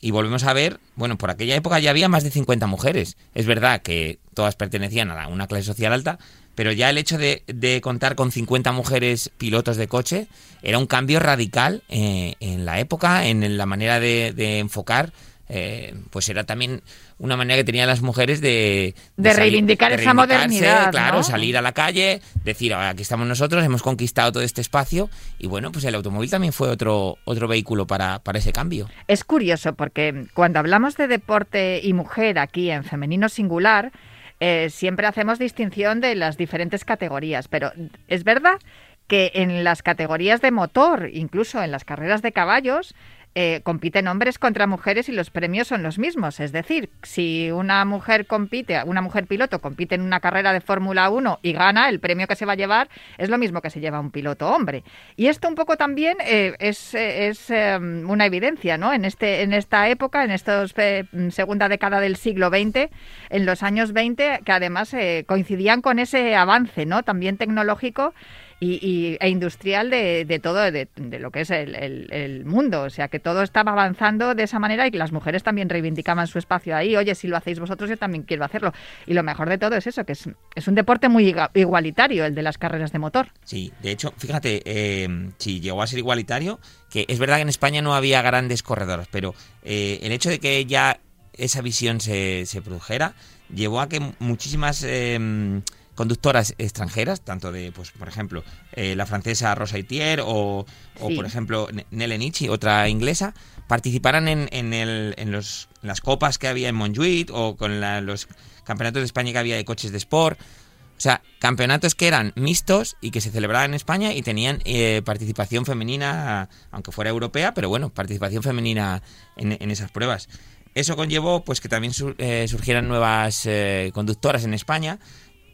Y 0.00 0.10
volvemos 0.10 0.42
a 0.42 0.52
ver, 0.52 0.80
bueno, 0.96 1.16
por 1.18 1.30
aquella 1.30 1.54
época 1.54 1.78
ya 1.78 1.90
había 1.90 2.08
más 2.08 2.24
de 2.24 2.32
50 2.32 2.66
mujeres. 2.66 3.16
Es 3.32 3.46
verdad 3.46 3.82
que 3.82 4.18
todas 4.34 4.56
pertenecían 4.56 5.12
a 5.12 5.28
una 5.28 5.46
clase 5.46 5.66
social 5.66 5.92
alta, 5.92 6.18
pero 6.56 6.72
ya 6.72 6.90
el 6.90 6.98
hecho 6.98 7.16
de, 7.16 7.80
contar 7.80 8.16
con 8.16 8.32
50 8.32 8.72
mujeres 8.72 9.30
pilotos 9.38 9.76
de 9.76 9.86
coche 9.86 10.26
era 10.62 10.78
un 10.78 10.86
cambio 10.86 11.20
radical 11.20 11.84
en 11.88 12.64
la 12.64 12.80
época, 12.80 13.28
en 13.28 13.56
la 13.56 13.66
manera 13.66 14.00
de 14.00 14.58
enfocar 14.58 15.12
eh, 15.52 15.94
pues 16.10 16.28
era 16.28 16.44
también 16.44 16.82
una 17.18 17.36
manera 17.36 17.56
que 17.56 17.64
tenían 17.64 17.88
las 17.88 18.02
mujeres 18.02 18.40
de... 18.40 18.94
De, 19.16 19.34
reivindicar 19.34 19.92
esa 19.92 20.14
modernidad. 20.14 20.92
Claro, 20.92 21.24
salir 21.24 21.58
a 21.58 21.62
la 21.62 21.72
calle, 21.72 22.22
decir, 22.44 22.72
aquí 22.72 23.02
estamos 23.02 23.26
nosotros, 23.26 23.64
hemos 23.64 23.82
conquistado 23.82 24.30
todo 24.30 24.42
este 24.44 24.60
espacio 24.60 25.10
y 25.38 25.48
bueno, 25.48 25.72
pues 25.72 25.84
el 25.84 25.94
automóvil 25.96 26.30
también 26.30 26.52
fue 26.52 26.68
otro, 26.68 27.18
otro 27.24 27.48
vehículo 27.48 27.86
para, 27.86 28.20
para 28.20 28.38
ese 28.38 28.52
cambio. 28.52 28.88
Es 29.08 29.24
curioso 29.24 29.74
porque 29.74 30.26
cuando 30.34 30.60
hablamos 30.60 30.96
de 30.96 31.08
deporte 31.08 31.80
y 31.82 31.92
mujer 31.94 32.38
aquí 32.38 32.70
en 32.70 32.84
femenino 32.84 33.28
singular, 33.28 33.90
eh, 34.38 34.68
siempre 34.70 35.08
hacemos 35.08 35.38
distinción 35.40 36.00
de 36.00 36.14
las 36.14 36.36
diferentes 36.36 36.84
categorías, 36.84 37.48
pero 37.48 37.72
es 38.06 38.22
verdad 38.22 38.58
que 39.06 39.32
en 39.34 39.64
las 39.64 39.82
categorías 39.82 40.40
de 40.40 40.52
motor, 40.52 41.10
incluso 41.12 41.60
en 41.60 41.72
las 41.72 41.84
carreras 41.84 42.22
de 42.22 42.30
caballos, 42.30 42.94
eh, 43.36 43.60
compiten 43.62 44.08
hombres 44.08 44.40
contra 44.40 44.66
mujeres 44.66 45.08
y 45.08 45.12
los 45.12 45.30
premios 45.30 45.68
son 45.68 45.84
los 45.84 46.00
mismos. 46.00 46.40
Es 46.40 46.50
decir, 46.50 46.90
si 47.04 47.52
una 47.52 47.84
mujer 47.84 48.26
compite, 48.26 48.82
una 48.84 49.02
mujer 49.02 49.26
piloto 49.26 49.60
compite 49.60 49.94
en 49.94 50.00
una 50.00 50.18
carrera 50.18 50.52
de 50.52 50.60
Fórmula 50.60 51.08
1 51.10 51.38
y 51.42 51.52
gana, 51.52 51.88
el 51.88 52.00
premio 52.00 52.26
que 52.26 52.34
se 52.34 52.44
va 52.44 52.54
a 52.54 52.56
llevar 52.56 52.88
es 53.18 53.28
lo 53.28 53.38
mismo 53.38 53.60
que 53.60 53.70
se 53.70 53.78
lleva 53.78 54.00
un 54.00 54.10
piloto 54.10 54.48
hombre. 54.48 54.82
Y 55.14 55.28
esto 55.28 55.46
un 55.46 55.54
poco 55.54 55.76
también 55.76 56.16
eh, 56.26 56.56
es, 56.58 56.92
es 56.94 57.50
em, 57.50 58.10
una 58.10 58.26
evidencia, 58.26 58.76
¿no? 58.78 58.92
En, 58.92 59.04
este, 59.04 59.42
en 59.42 59.52
esta 59.52 59.88
época, 59.88 60.24
en 60.24 60.32
esta 60.32 60.64
eh, 60.76 61.04
segunda 61.30 61.68
década 61.68 62.00
del 62.00 62.16
siglo 62.16 62.48
XX, 62.48 62.90
en 63.30 63.46
los 63.46 63.62
años 63.62 63.92
20, 63.92 64.40
que 64.44 64.52
además 64.52 64.92
coincidían 65.26 65.82
con 65.82 66.00
ese 66.00 66.34
avance, 66.34 66.84
¿no? 66.84 67.04
También 67.04 67.36
tecnológico 67.36 68.12
y, 68.60 69.16
e 69.18 69.28
industrial 69.30 69.88
de, 69.88 70.26
de 70.26 70.38
todo, 70.38 70.70
de, 70.70 70.88
lo 71.18 71.30
que 71.30 71.40
es 71.40 71.50
el, 71.50 72.44
mundo. 72.44 72.82
O 72.82 72.90
sea, 72.90 73.08
que 73.08 73.18
todo 73.18 73.42
estaba 73.42 73.72
avanzando 73.72 74.34
de 74.34 74.42
esa 74.42 74.58
manera 74.58 74.86
y 74.86 74.90
que 74.90 74.98
las 74.98 75.12
mujeres 75.12 75.42
también 75.42 75.68
reivindicaban 75.68 76.26
su 76.26 76.38
espacio 76.38 76.76
ahí. 76.76 76.94
Oye, 76.94 77.14
si 77.14 77.26
lo 77.26 77.36
hacéis 77.36 77.58
vosotros, 77.58 77.88
yo 77.88 77.96
también 77.96 78.24
quiero 78.24 78.44
hacerlo. 78.44 78.72
Y 79.06 79.14
lo 79.14 79.22
mejor 79.22 79.48
de 79.48 79.56
todo 79.56 79.76
es 79.76 79.86
eso, 79.86 80.04
que 80.04 80.12
es, 80.12 80.26
un 80.68 80.74
deporte 80.74 81.08
muy 81.08 81.34
igualitario, 81.54 82.24
el 82.26 82.34
de 82.34 82.42
las 82.42 82.58
carreras 82.58 82.92
de 82.92 82.98
motor. 82.98 83.28
Sí, 83.44 83.72
de 83.82 83.92
hecho, 83.92 84.12
fíjate, 84.16 84.62
eh, 84.64 85.30
si 85.38 85.60
llegó 85.60 85.82
a 85.82 85.86
ser 85.86 85.98
igualitario, 85.98 86.60
que 86.90 87.06
es 87.08 87.18
verdad 87.18 87.36
que 87.36 87.42
en 87.42 87.48
España 87.48 87.80
no 87.80 87.94
había 87.94 88.20
grandes 88.20 88.62
corredores, 88.62 89.08
pero 89.10 89.34
eh, 89.64 90.00
el 90.02 90.12
hecho 90.12 90.28
de 90.28 90.38
que 90.38 90.66
ya 90.66 91.00
esa 91.32 91.62
visión 91.62 92.00
se, 92.00 92.44
se 92.44 92.60
produjera 92.60 93.14
llevó 93.54 93.80
a 93.80 93.88
que 93.88 94.00
muchísimas... 94.18 94.84
Eh, 94.84 95.62
conductoras 96.00 96.54
extranjeras, 96.56 97.20
tanto 97.20 97.52
de, 97.52 97.72
pues, 97.72 97.90
por 97.90 98.08
ejemplo, 98.08 98.42
eh, 98.72 98.96
la 98.96 99.04
francesa 99.04 99.54
Rosa 99.54 99.76
Itier 99.76 100.22
o, 100.24 100.64
o 100.98 101.14
por 101.14 101.26
ejemplo, 101.26 101.68
Nele 101.90 102.16
Nietzsche, 102.16 102.48
otra 102.48 102.88
inglesa, 102.88 103.34
participaran 103.68 104.26
en, 104.26 104.48
en, 104.50 104.72
el, 104.72 105.14
en, 105.18 105.30
los, 105.30 105.68
las 105.82 106.00
copas 106.00 106.38
que 106.38 106.48
había 106.48 106.70
en 106.70 106.74
Montjuic 106.74 107.30
o 107.34 107.54
con 107.54 107.82
los 108.06 108.28
campeonatos 108.64 109.02
de 109.02 109.04
España 109.04 109.32
que 109.32 109.40
había 109.40 109.56
de 109.56 109.66
coches 109.66 109.92
de 109.92 109.98
sport. 109.98 110.40
O 110.40 111.00
sea, 111.02 111.20
campeonatos 111.38 111.94
que 111.94 112.08
eran 112.08 112.32
mixtos 112.34 112.96
y 113.02 113.10
que 113.10 113.20
se 113.20 113.30
celebraban 113.30 113.72
en 113.72 113.74
España 113.74 114.14
y 114.14 114.22
tenían 114.22 114.62
eh, 114.64 115.02
participación 115.04 115.66
femenina, 115.66 116.48
aunque 116.70 116.92
fuera 116.92 117.10
europea, 117.10 117.52
pero 117.52 117.68
bueno, 117.68 117.90
participación 117.90 118.42
femenina 118.42 119.02
en, 119.36 119.70
esas 119.70 119.90
pruebas. 119.90 120.30
Eso 120.72 120.96
conllevó 120.96 121.44
pues 121.44 121.60
que 121.60 121.68
también 121.68 121.92
eh, 122.16 122.46
surgieran 122.48 122.88
nuevas 122.88 123.46
conductoras 123.92 124.44
en 124.44 124.54
España, 124.54 124.98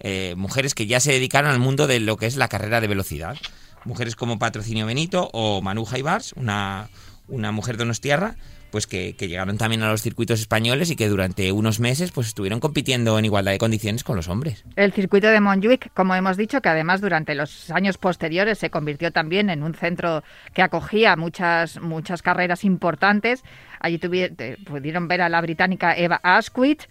eh, 0.00 0.34
mujeres 0.36 0.74
que 0.74 0.86
ya 0.86 1.00
se 1.00 1.12
dedicaron 1.12 1.50
al 1.50 1.58
mundo 1.58 1.86
de 1.86 2.00
lo 2.00 2.16
que 2.16 2.26
es 2.26 2.36
la 2.36 2.48
carrera 2.48 2.80
de 2.80 2.88
velocidad. 2.88 3.36
Mujeres 3.84 4.16
como 4.16 4.38
Patrocinio 4.38 4.86
Benito 4.86 5.30
o 5.32 5.62
Manu 5.62 5.84
Jaibars, 5.84 6.32
una, 6.34 6.88
una 7.28 7.52
mujer 7.52 7.76
de 7.76 7.84
Donostierra, 7.84 8.36
pues 8.70 8.86
que, 8.86 9.14
llegaron 9.18 9.58
también 9.58 9.82
a 9.82 9.90
los 9.90 10.02
circuitos 10.02 10.40
españoles 10.40 10.90
y 10.90 10.96
que 10.96 11.08
durante 11.08 11.52
unos 11.52 11.80
meses 11.80 12.12
pues 12.12 12.26
estuvieron 12.26 12.60
compitiendo 12.60 13.18
en 13.18 13.24
igualdad 13.24 13.52
de 13.52 13.58
condiciones 13.58 14.04
con 14.04 14.16
los 14.16 14.28
hombres. 14.28 14.64
El 14.76 14.92
circuito 14.92 15.28
de 15.28 15.40
Montjuic, 15.40 15.92
como 15.94 16.14
hemos 16.14 16.36
dicho, 16.36 16.60
que 16.60 16.68
además 16.68 17.00
durante 17.00 17.34
los 17.34 17.70
años 17.70 17.98
posteriores 17.98 18.58
se 18.58 18.70
convirtió 18.70 19.12
también 19.12 19.50
en 19.50 19.62
un 19.62 19.74
centro 19.74 20.22
que 20.52 20.62
acogía 20.62 21.16
muchas 21.16 21.80
muchas 21.80 22.22
carreras 22.22 22.64
importantes. 22.64 23.44
Allí 23.80 23.98
pudieron 23.98 25.08
ver 25.08 25.22
a 25.22 25.28
la 25.28 25.40
británica 25.40 25.96
Eva 25.96 26.20
Asquith, 26.22 26.82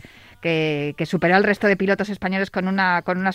que, 0.42 0.96
superó 1.06 1.36
al 1.36 1.44
resto 1.44 1.68
de 1.68 1.76
pilotos 1.76 2.10
españoles 2.10 2.52
con 2.52 2.68
una, 2.68 3.02
con 3.02 3.18
una, 3.18 3.32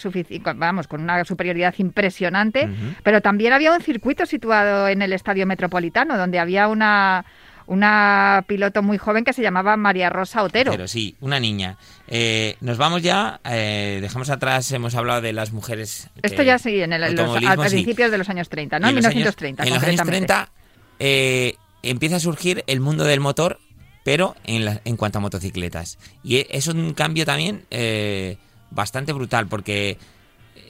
vamos, 0.56 0.86
con 0.86 1.00
una 1.00 1.24
superioridad 1.24 1.74
impresionante. 1.78 2.68
Pero 3.02 3.20
también 3.20 3.52
había 3.52 3.72
un 3.72 3.80
circuito 3.80 4.26
situado 4.26 4.88
en 4.88 5.02
el 5.02 5.12
Estadio 5.12 5.46
Metropolitano, 5.46 6.16
donde 6.16 6.38
había 6.38 6.68
una, 6.68 7.24
una 7.66 8.44
piloto 8.48 8.82
muy 8.82 8.98
joven 8.98 9.24
que 9.24 9.32
se 9.32 9.42
llamaba 9.42 9.76
María 9.76 10.10
Rosa 10.10 10.42
Otero. 10.42 10.72
Pero 10.72 10.88
sí, 10.88 11.16
una 11.20 11.38
niña. 11.38 11.76
Eh, 12.08 12.56
nos 12.60 12.78
vamos 12.78 13.02
ya, 13.02 13.40
eh, 13.44 13.98
dejamos 14.02 14.28
atrás, 14.30 14.70
hemos 14.72 14.94
hablado 14.96 15.20
de 15.20 15.32
las 15.32 15.52
mujeres. 15.52 16.10
Esto 16.22 16.42
ya 16.42 16.58
sí, 16.58 16.80
en 16.80 16.92
el, 16.92 17.14
los, 17.14 17.44
a, 17.46 17.56
principios 17.56 18.10
de 18.10 18.18
los 18.18 18.28
años 18.28 18.48
30, 18.48 18.80
¿no? 18.80 18.88
En, 18.88 18.94
1930. 18.96 19.62
en 19.62 19.70
los 19.70 19.82
años 19.84 20.02
30 20.04 20.50
eh, 20.98 21.54
empieza 21.82 22.16
a 22.16 22.20
surgir 22.20 22.64
el 22.66 22.80
mundo 22.80 23.04
del 23.04 23.20
motor 23.20 23.60
pero 24.04 24.34
en, 24.44 24.80
en 24.84 24.96
cuanto 24.96 25.18
a 25.18 25.20
motocicletas. 25.20 25.98
Y 26.22 26.36
e, 26.36 26.46
es 26.50 26.66
un 26.68 26.94
cambio 26.94 27.24
también 27.24 27.64
eh, 27.70 28.36
bastante 28.70 29.12
brutal, 29.12 29.48
porque 29.48 29.98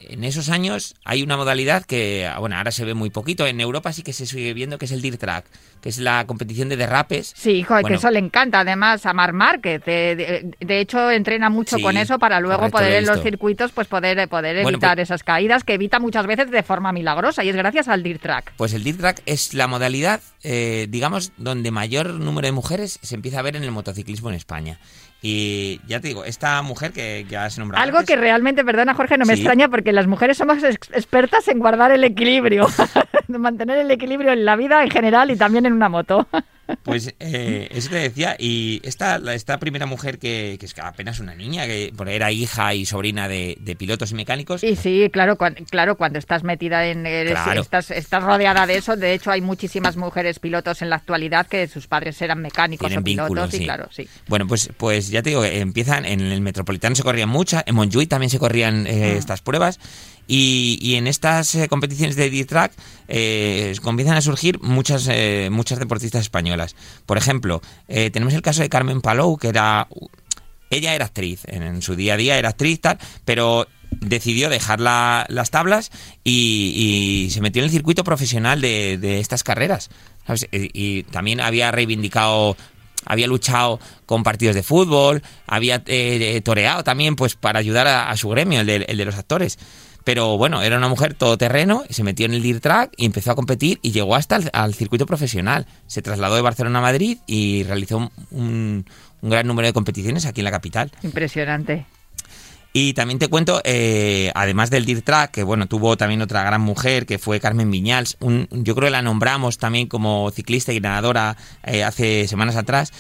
en 0.08 0.24
esos 0.24 0.48
años 0.48 0.94
hay 1.04 1.22
una 1.22 1.36
modalidad 1.36 1.84
que, 1.84 2.30
bueno, 2.38 2.56
ahora 2.56 2.70
se 2.70 2.84
ve 2.84 2.94
muy 2.94 3.10
poquito. 3.10 3.46
En 3.46 3.60
Europa 3.60 3.92
sí 3.92 4.02
que 4.02 4.12
se 4.12 4.26
sigue 4.26 4.54
viendo 4.54 4.78
que 4.78 4.86
es 4.86 4.92
el 4.92 5.02
Dirt 5.02 5.20
Track, 5.20 5.44
que 5.80 5.88
es 5.88 5.98
la 5.98 6.26
competición 6.26 6.68
de 6.68 6.76
derrapes. 6.76 7.32
Sí, 7.36 7.52
hijo, 7.52 7.76
que 7.82 7.94
eso 7.94 8.10
le 8.10 8.18
encanta 8.18 8.60
además 8.60 9.06
a 9.06 9.12
Mar 9.12 9.32
Márquez. 9.32 9.84
De, 9.84 10.80
hecho, 10.80 11.10
entrena 11.10 11.50
mucho 11.50 11.78
con 11.80 11.96
eso 11.96 12.18
para 12.18 12.40
luego 12.40 12.70
poder 12.70 12.94
en 12.94 13.06
los 13.06 13.22
circuitos 13.22 13.72
pues 13.72 13.86
poder, 13.88 14.28
poder 14.28 14.58
evitar 14.58 14.96
pues 14.96 15.08
esas 15.08 15.22
caídas 15.22 15.64
que 15.64 15.74
evita 15.74 15.98
muchas 15.98 16.26
veces 16.26 16.50
de 16.50 16.62
forma 16.62 16.92
milagrosa 16.92 17.44
y 17.44 17.48
es 17.48 17.56
gracias 17.56 17.88
al 17.88 18.02
Dirt 18.02 18.22
Track. 18.22 18.52
Pues 18.56 18.72
el 18.74 18.84
Dirt 18.84 18.98
Track 18.98 19.22
es 19.26 19.54
la 19.54 19.66
modalidad, 19.66 20.20
eh, 20.42 20.86
digamos, 20.88 21.32
donde 21.36 21.70
mayor 21.70 22.10
número 22.14 22.46
de 22.46 22.52
mujeres 22.52 22.98
se 23.02 23.14
empieza 23.14 23.40
a 23.40 23.42
ver 23.42 23.56
en 23.56 23.64
el 23.64 23.70
motociclismo 23.70 24.30
en 24.30 24.36
España. 24.36 24.78
Y 25.22 25.80
ya 25.86 26.00
te 26.00 26.08
digo, 26.08 26.24
esta 26.24 26.62
mujer 26.62 26.92
que 26.92 27.26
ya 27.28 27.48
se 27.50 27.60
nombrado. 27.60 27.84
Algo 27.84 28.02
que 28.04 28.16
realmente, 28.16 28.64
perdona 28.64 28.94
Jorge, 28.94 29.18
no 29.18 29.26
me 29.26 29.34
extraña 29.34 29.68
porque 29.68 29.92
las 29.92 30.06
mujeres 30.06 30.38
somos 30.38 30.62
expertas 30.64 31.46
en 31.48 31.58
guardar 31.58 31.92
el 31.92 32.04
equilibrio, 32.04 32.66
mantener 33.28 33.78
el 33.78 33.90
equilibrio 33.90 34.32
en 34.32 34.44
la 34.46 34.56
vida 34.56 34.82
en 34.82 34.90
general 34.90 35.30
y 35.30 35.36
también 35.36 35.66
en 35.66 35.74
una 35.74 35.88
moto. 35.88 36.26
Pues 36.82 37.14
eh, 37.20 37.68
eso 37.70 37.90
te 37.90 37.96
decía, 37.96 38.36
y 38.38 38.80
esta, 38.84 39.16
esta 39.32 39.58
primera 39.58 39.86
mujer 39.86 40.18
que, 40.18 40.56
que 40.58 40.66
es 40.66 40.74
apenas 40.78 41.20
una 41.20 41.34
niña, 41.34 41.66
que 41.66 41.92
era 42.06 42.32
hija 42.32 42.74
y 42.74 42.86
sobrina 42.86 43.28
de, 43.28 43.76
pilotos 43.78 44.10
y 44.12 44.14
mecánicos. 44.14 44.64
Y 44.64 44.76
sí, 44.76 45.08
claro, 45.12 45.36
cuando, 45.36 45.64
claro, 45.64 45.96
cuando 45.96 46.18
estás 46.18 46.42
metida 46.42 46.86
en... 46.86 47.06
estás, 47.06 47.90
estás 47.90 48.22
rodeada 48.22 48.66
de 48.66 48.76
eso, 48.76 48.96
de 48.96 49.14
hecho 49.14 49.30
hay 49.30 49.40
muchísimas 49.40 49.96
mujeres 49.96 50.38
pilotos 50.38 50.82
en 50.82 50.90
la 50.90 50.96
actualidad 50.96 51.46
que 51.46 51.66
sus 51.68 51.86
padres 51.86 52.20
eran 52.22 52.40
mecánicos 52.40 52.94
o 52.94 53.02
pilotos, 53.02 53.54
y 53.54 53.64
claro, 53.64 53.88
sí. 53.90 54.08
Bueno, 54.28 54.46
pues, 54.46 54.70
pues 54.76 55.10
ya 55.10 55.22
te 55.22 55.30
digo, 55.30 55.44
empiezan, 55.44 56.04
en 56.04 56.20
el 56.20 56.40
Metropolitano 56.40 56.94
se 56.94 57.02
corrían 57.02 57.28
muchas, 57.28 57.62
en 57.66 57.74
Montjuic 57.74 58.08
también 58.08 58.30
se 58.30 58.38
corrían 58.38 58.86
eh, 58.86 59.12
ah. 59.14 59.18
estas 59.18 59.42
pruebas, 59.42 59.78
y, 60.32 60.94
en 60.94 61.08
estas 61.08 61.56
eh, 61.56 61.68
competiciones 61.68 62.14
de 62.14 62.30
D-Track 62.30 62.72
eh, 63.08 63.74
comienzan 63.82 64.16
a 64.16 64.20
surgir 64.20 64.60
muchas, 64.60 65.08
eh, 65.10 65.48
muchas 65.50 65.80
deportistas 65.80 66.22
españolas. 66.22 66.76
Por 67.04 67.18
ejemplo, 67.18 67.60
tenemos 67.88 68.32
el 68.34 68.42
caso 68.42 68.62
de 68.62 68.68
Carmen 68.68 69.00
Palou, 69.00 69.36
que 69.36 69.48
era... 69.48 69.88
Ella 70.72 70.94
era 70.94 71.06
actriz, 71.06 71.42
en, 71.46 71.82
su 71.82 71.96
día 71.96 72.14
a 72.14 72.16
día 72.16 72.38
era 72.38 72.50
actriz, 72.50 72.80
tal, 72.80 72.98
pero 73.24 73.66
decidió 73.90 74.48
dejar 74.48 74.78
las 74.78 75.50
tablas 75.50 75.90
y, 76.22 77.26
se 77.32 77.40
metió 77.40 77.60
en 77.60 77.64
el 77.64 77.72
circuito 77.72 78.04
profesional 78.04 78.60
de, 78.60 79.18
estas 79.18 79.42
carreras. 79.42 79.90
Y, 80.52 81.02
también 81.04 81.40
había 81.40 81.72
reivindicado 81.72 82.56
había 83.06 83.26
luchado 83.26 83.80
con 84.06 84.22
partidos 84.22 84.54
de 84.54 84.62
fútbol, 84.62 85.22
había 85.48 85.82
toreado 86.44 86.84
también 86.84 87.16
pues 87.16 87.34
para 87.34 87.58
ayudar 87.58 87.88
a, 87.88 88.16
su 88.16 88.28
gremio, 88.28 88.60
el 88.60 88.66
de 88.66 89.04
los 89.04 89.16
actores. 89.16 89.58
Pero 90.04 90.38
bueno, 90.38 90.62
era 90.62 90.78
una 90.78 90.88
mujer 90.88 91.14
todoterreno, 91.14 91.84
se 91.90 92.02
metió 92.02 92.26
en 92.26 92.34
el 92.34 92.42
Dirt 92.42 92.62
Track 92.62 92.92
y 92.96 93.06
empezó 93.06 93.30
a 93.32 93.34
competir 93.34 93.78
y 93.82 93.92
llegó 93.92 94.14
hasta 94.14 94.36
el 94.36 94.50
al 94.52 94.74
circuito 94.74 95.06
profesional. 95.06 95.66
Se 95.86 96.02
trasladó 96.02 96.36
de 96.36 96.42
Barcelona 96.42 96.78
a 96.78 96.82
Madrid 96.82 97.18
y 97.26 97.64
realizó 97.64 98.10
un, 98.30 98.86
gran 99.22 99.46
número 99.46 99.66
de 99.66 99.72
competiciones 99.72 100.26
aquí 100.26 100.40
en 100.40 100.46
la 100.46 100.50
capital. 100.50 100.90
Impresionante. 101.02 101.86
Y 102.72 102.94
también 102.94 103.18
te 103.18 103.26
cuento, 103.26 103.60
eh, 103.64 104.30
además 104.34 104.70
del 104.70 104.84
Dirt 104.84 105.04
Track, 105.04 105.32
que 105.32 105.42
bueno, 105.42 105.66
tuvo 105.66 105.96
también 105.96 106.22
otra 106.22 106.44
gran 106.44 106.60
mujer, 106.60 107.04
que 107.04 107.18
fue 107.18 107.40
Carmen 107.40 107.68
Viñals, 107.68 108.16
yo 108.20 108.74
creo 108.76 108.86
que 108.86 108.90
la 108.90 109.02
nombramos 109.02 109.58
también 109.58 109.88
como 109.88 110.30
ciclista 110.30 110.72
y 110.72 110.78
ganadora 110.78 111.36
eh, 111.64 111.82
hace 111.82 112.28
semanas 112.28 112.54
atrás, 112.54 112.92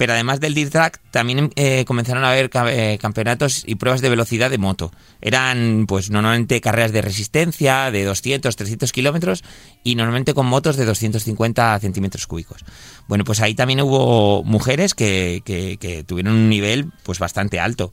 pero 0.00 0.14
además 0.14 0.40
del 0.40 0.54
Dirt 0.54 0.74
también 1.10 1.52
eh, 1.56 1.84
comenzaron 1.84 2.24
a 2.24 2.30
haber 2.30 2.48
eh, 2.68 2.96
campeonatos 2.98 3.64
y 3.66 3.74
pruebas 3.74 4.00
de 4.00 4.08
velocidad 4.08 4.48
de 4.48 4.56
moto. 4.56 4.90
Eran 5.20 5.84
pues 5.86 6.08
normalmente 6.08 6.62
carreras 6.62 6.92
de 6.92 7.02
resistencia 7.02 7.90
de 7.90 8.04
200, 8.04 8.56
300 8.56 8.92
kilómetros 8.92 9.44
y 9.84 9.96
normalmente 9.96 10.32
con 10.32 10.46
motos 10.46 10.78
de 10.78 10.86
250 10.86 11.78
centímetros 11.80 12.26
cúbicos. 12.26 12.64
Bueno, 13.08 13.24
pues 13.24 13.42
ahí 13.42 13.54
también 13.54 13.82
hubo 13.82 14.42
mujeres 14.42 14.94
que, 14.94 15.42
que, 15.44 16.04
tuvieron 16.06 16.32
un 16.32 16.48
nivel 16.48 16.90
pues 17.02 17.18
bastante 17.18 17.60
alto. 17.60 17.92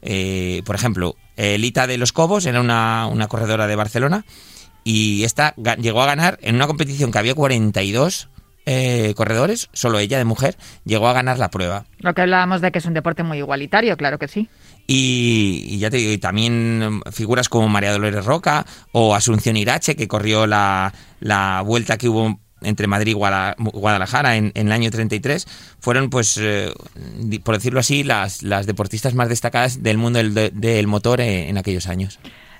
Eh, 0.00 0.62
por 0.64 0.76
ejemplo, 0.76 1.16
Elita 1.36 1.88
de 1.88 1.98
los 1.98 2.12
Cobos 2.12 2.46
era 2.46 2.60
una, 2.60 3.08
una 3.08 3.26
corredora 3.26 3.66
de 3.66 3.74
Barcelona 3.74 4.24
y 4.84 5.24
esta 5.24 5.56
llegó 5.56 6.02
a 6.02 6.06
ganar 6.06 6.38
en 6.40 6.54
una 6.54 6.68
competición 6.68 7.10
que 7.10 7.18
había 7.18 7.34
42 7.34 8.28
eh, 8.70 9.14
corredores, 9.14 9.70
solo 9.72 9.98
ella 9.98 10.18
de 10.18 10.26
mujer, 10.26 10.58
llegó 10.84 11.08
a 11.08 11.14
ganar 11.14 11.38
la 11.38 11.50
prueba. 11.50 11.86
Lo 12.00 12.12
que 12.12 12.20
hablábamos 12.20 12.60
de 12.60 12.70
que 12.70 12.80
es 12.80 12.84
un 12.84 12.92
deporte 12.92 13.22
muy 13.22 13.38
igualitario, 13.38 13.96
claro 13.96 14.18
que 14.18 14.28
sí. 14.28 14.50
Y, 14.86 15.78
ya 15.78 15.88
te 15.88 15.96
digo, 15.96 16.12
y 16.12 16.18
también 16.18 17.00
figuras 17.10 17.48
como 17.48 17.66
María 17.70 17.92
Dolores 17.92 18.26
Roca 18.26 18.66
o 18.92 19.14
Asunción 19.14 19.56
Irache, 19.56 19.96
que 19.96 20.06
corrió 20.06 20.46
la, 20.46 20.92
vuelta 21.64 21.96
que 21.96 22.10
hubo 22.10 22.38
entre 22.60 22.88
Madrid 22.88 23.12
y 23.12 23.14
Guadalajara 23.14 24.36
en, 24.36 24.52
el 24.54 24.70
año 24.70 24.90
33, 24.90 25.46
fueron, 25.80 26.10
pues, 26.10 26.36
eh, 26.38 26.70
por 27.42 27.54
decirlo 27.54 27.80
así, 27.80 28.04
las, 28.04 28.42
las 28.42 28.66
deportistas 28.66 29.14
más 29.14 29.30
destacadas 29.30 29.82
del 29.82 29.96
mundo 29.96 30.20
del, 30.22 30.86
motor 30.88 31.22
en 31.22 31.56
aquellos 31.56 31.86
años. 31.86 32.18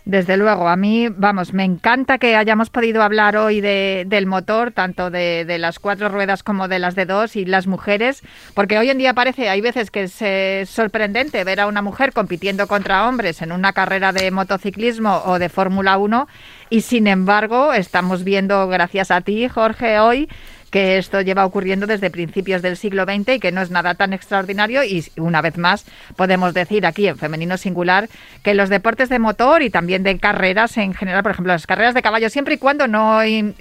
Desde 0.09 0.38
luego, 0.38 0.71
a 0.71 0.77
mí, 0.77 1.11
vamos, 1.11 1.53
me 1.53 1.65
encanta 1.65 2.17
que 2.17 2.35
hayamos 2.35 2.71
podido 2.71 3.03
hablar 3.03 3.37
hoy 3.37 3.61
de, 3.61 4.05
del 4.07 4.25
motor, 4.25 4.73
tanto 4.73 5.11
de, 5.11 5.45
de, 5.45 5.59
las 5.59 5.79
cuatro 5.79 6.09
ruedas 6.09 6.43
como 6.43 6.67
de 6.67 6.79
las 6.79 6.95
de 6.95 7.05
dos 7.05 7.37
y 7.37 7.45
las 7.45 7.67
mujeres, 7.67 8.23
porque 8.55 8.79
hoy 8.79 8.88
en 8.88 8.97
día 8.97 9.12
parece, 9.12 9.50
hay 9.50 9.61
veces 9.61 9.91
que 9.91 10.05
es 10.05 10.71
sorprendente 10.71 11.45
ver 11.45 11.61
a 11.61 11.67
una 11.67 11.83
mujer 11.83 12.15
compitiendo 12.15 12.67
contra 12.69 13.07
hombres 13.07 13.43
en 13.43 13.53
una 13.53 13.75
carrera 13.75 14.12
de 14.12 14.31
motociclismo 14.31 15.25
o 15.27 15.38
de 15.38 15.50
Fórmula 15.50 15.99
1 15.99 16.27
y 16.71 16.81
sin 16.81 17.07
embargo 17.07 17.75
estamos 17.75 18.25
viendo, 18.25 18.67
gracias 18.67 19.11
a 19.11 19.21
ti, 19.21 19.47
Jorge, 19.47 19.99
hoy 19.99 20.31
que 20.71 20.99
esto 20.99 21.21
lleva 21.21 21.47
ocurriendo 21.47 21.87
desde 21.87 22.11
principios 22.11 22.63
del 22.63 22.77
siglo 22.77 23.05
XX 23.05 23.37
y 23.37 23.41
que 23.41 23.53
no 23.53 23.63
es 23.63 23.71
nada 23.71 23.95
tan 23.95 24.13
extraordinario 24.13 24.85
y 24.85 25.05
una 25.17 25.41
vez 25.41 25.57
más 25.57 25.87
podemos 26.17 26.55
decir 26.55 26.87
aquí 26.87 27.09
en 27.09 27.17
femenino 27.17 27.57
singular 27.57 28.09
que 28.43 28.55
los 28.55 28.69
deportes 28.69 29.09
de 29.09 29.19
motor 29.19 29.63
y 29.63 29.71
también 29.71 30.03
de 30.03 30.19
carreras 30.19 30.77
en 30.77 30.95
general, 30.95 31.23
por 31.23 31.33
ejemplo 31.33 31.53
las 31.53 31.67
carreras 31.67 31.95
de 31.95 32.03
caballo, 32.03 32.31
siempre 32.31 32.55
y 32.55 32.59
cuando 32.59 32.87
no 32.87 33.23
eh, 33.23 33.55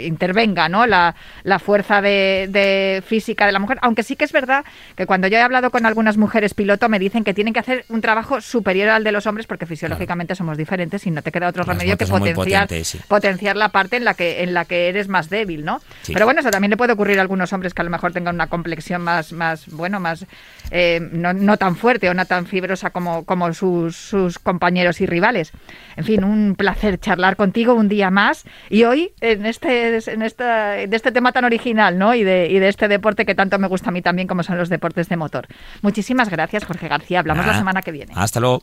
intervenga 0.00 0.68
¿no? 0.68 0.86
La, 0.86 1.14
fuerza 1.58 2.00
de, 2.02 3.02
física 3.06 3.46
de 3.46 3.52
la 3.52 3.58
mujer, 3.58 3.78
aunque 3.82 4.02
sí 4.02 4.16
que 4.16 4.24
es 4.24 4.32
verdad 4.32 4.64
que 4.94 5.06
cuando 5.06 5.26
yo 5.28 5.38
he 5.38 5.40
hablado 5.40 5.70
con 5.70 5.86
algunas 5.86 6.16
mujeres 6.16 6.54
piloto 6.54 6.88
me 6.88 6.98
dicen 6.98 7.24
que 7.24 7.34
tienen 7.34 7.54
que 7.54 7.60
hacer 7.60 7.84
un 7.88 8.00
trabajo 8.00 8.40
superior 8.40 8.90
al 8.90 9.04
de 9.04 9.12
los 9.12 9.26
hombres 9.26 9.46
porque 9.46 9.66
fisiológicamente 9.66 10.34
somos 10.34 10.58
diferentes 10.58 11.06
y 11.06 11.10
no 11.10 11.22
te 11.22 11.32
queda 11.32 11.48
otro 11.48 11.64
remedio 11.64 11.96
que 11.96 12.06
potenciar, 12.06 12.68
potenciar 13.08 13.56
la 13.56 13.70
parte 13.70 13.96
en 13.96 14.04
la 14.04 14.14
que 14.14 14.42
en 14.42 14.54
la 14.54 14.64
que 14.64 14.88
eres 14.88 15.08
más 15.08 15.30
débil, 15.30 15.64
¿no? 15.64 15.75
Pero 16.06 16.24
bueno, 16.24 16.40
eso 16.40 16.50
también 16.50 16.70
le 16.70 16.76
puede 16.76 16.92
ocurrir 16.92 17.18
a 17.18 17.22
algunos 17.22 17.52
hombres 17.52 17.74
que 17.74 17.82
a 17.82 17.84
lo 17.84 17.90
mejor 17.90 18.12
tengan 18.12 18.34
una 18.34 18.46
complexión 18.48 19.02
más, 19.02 19.32
más 19.32 19.66
bueno, 19.68 20.00
más 20.00 20.26
eh, 20.70 21.00
no, 21.12 21.32
no, 21.32 21.56
tan 21.56 21.76
fuerte 21.76 22.08
o 22.08 22.14
no 22.14 22.24
tan 22.26 22.46
fibrosa 22.46 22.90
como, 22.90 23.24
como 23.24 23.52
sus, 23.52 23.96
sus, 23.96 24.38
compañeros 24.38 25.00
y 25.00 25.06
rivales. 25.06 25.52
En 25.96 26.04
fin, 26.04 26.24
un 26.24 26.54
placer 26.56 26.98
charlar 26.98 27.36
contigo 27.36 27.74
un 27.74 27.88
día 27.88 28.10
más 28.10 28.44
y 28.68 28.84
hoy 28.84 29.12
en 29.20 29.46
este, 29.46 29.98
en 30.10 30.22
esta, 30.22 30.72
de 30.72 30.96
este 30.96 31.12
tema 31.12 31.32
tan 31.32 31.44
original 31.44 31.98
¿no? 31.98 32.14
y, 32.14 32.24
de, 32.24 32.48
y 32.48 32.58
de 32.58 32.68
este 32.68 32.88
deporte 32.88 33.26
que 33.26 33.34
tanto 33.34 33.58
me 33.58 33.68
gusta 33.68 33.90
a 33.90 33.92
mí 33.92 34.02
también 34.02 34.28
como 34.28 34.42
son 34.42 34.58
los 34.58 34.68
deportes 34.68 35.08
de 35.08 35.16
motor. 35.16 35.46
Muchísimas 35.82 36.28
gracias, 36.30 36.64
Jorge 36.64 36.88
García. 36.88 37.20
Hablamos 37.20 37.46
la 37.46 37.56
semana 37.56 37.82
que 37.82 37.92
viene. 37.92 38.12
Hasta 38.16 38.40
luego. 38.40 38.62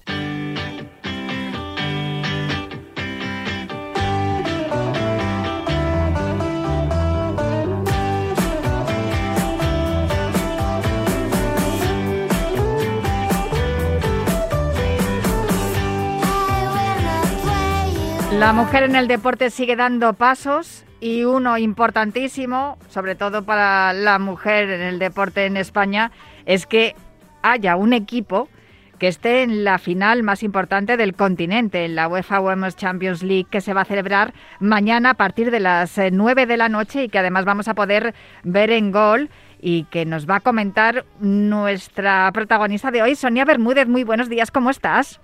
La 18.44 18.52
mujer 18.52 18.84
en 18.84 18.98
el 18.98 19.08
deporte 19.08 19.50
sigue 19.50 19.78
dando 19.78 20.12
pasos 20.16 20.84
y 21.00 21.24
uno 21.24 21.58
importantísimo, 21.58 22.78
sobre 22.90 23.16
todo 23.16 23.46
para 23.46 23.94
la 23.94 24.20
mujer 24.20 24.70
en 24.70 24.82
el 24.82 25.00
deporte 25.00 25.46
en 25.46 25.56
España, 25.56 26.12
es 26.46 26.68
que 26.68 26.94
haya 27.42 27.78
un 27.78 27.94
equipo 27.94 28.50
que 29.00 29.08
esté 29.08 29.44
en 29.44 29.64
la 29.64 29.78
final 29.78 30.24
más 30.24 30.44
importante 30.44 30.98
del 30.98 31.16
continente, 31.16 31.86
en 31.86 31.96
la 31.96 32.10
UEFA 32.10 32.42
Women's 32.42 32.76
Champions 32.76 33.24
League, 33.24 33.48
que 33.50 33.62
se 33.62 33.74
va 33.74 33.84
a 33.84 33.86
celebrar 33.86 34.34
mañana 34.60 35.12
a 35.12 35.14
partir 35.14 35.50
de 35.50 35.62
las 35.62 35.98
9 36.12 36.42
eh, 36.42 36.46
de 36.46 36.58
la 36.58 36.68
noche 36.68 37.06
y 37.06 37.08
que 37.08 37.20
además 37.20 37.46
vamos 37.46 37.70
a 37.70 37.76
poder 37.76 38.14
ver 38.44 38.72
en 38.72 38.92
gol 38.92 39.30
y 39.62 39.86
que 39.86 40.06
nos 40.06 40.30
va 40.30 40.36
a 40.36 40.42
comentar 40.42 41.06
nuestra 41.22 42.30
protagonista 42.34 42.92
de 42.92 43.04
hoy, 43.04 43.16
Sonia 43.16 43.46
Bermúdez. 43.46 43.88
Muy 43.88 44.04
buenos 44.04 44.28
días, 44.28 44.52
¿cómo 44.52 44.70
estás? 44.70 45.22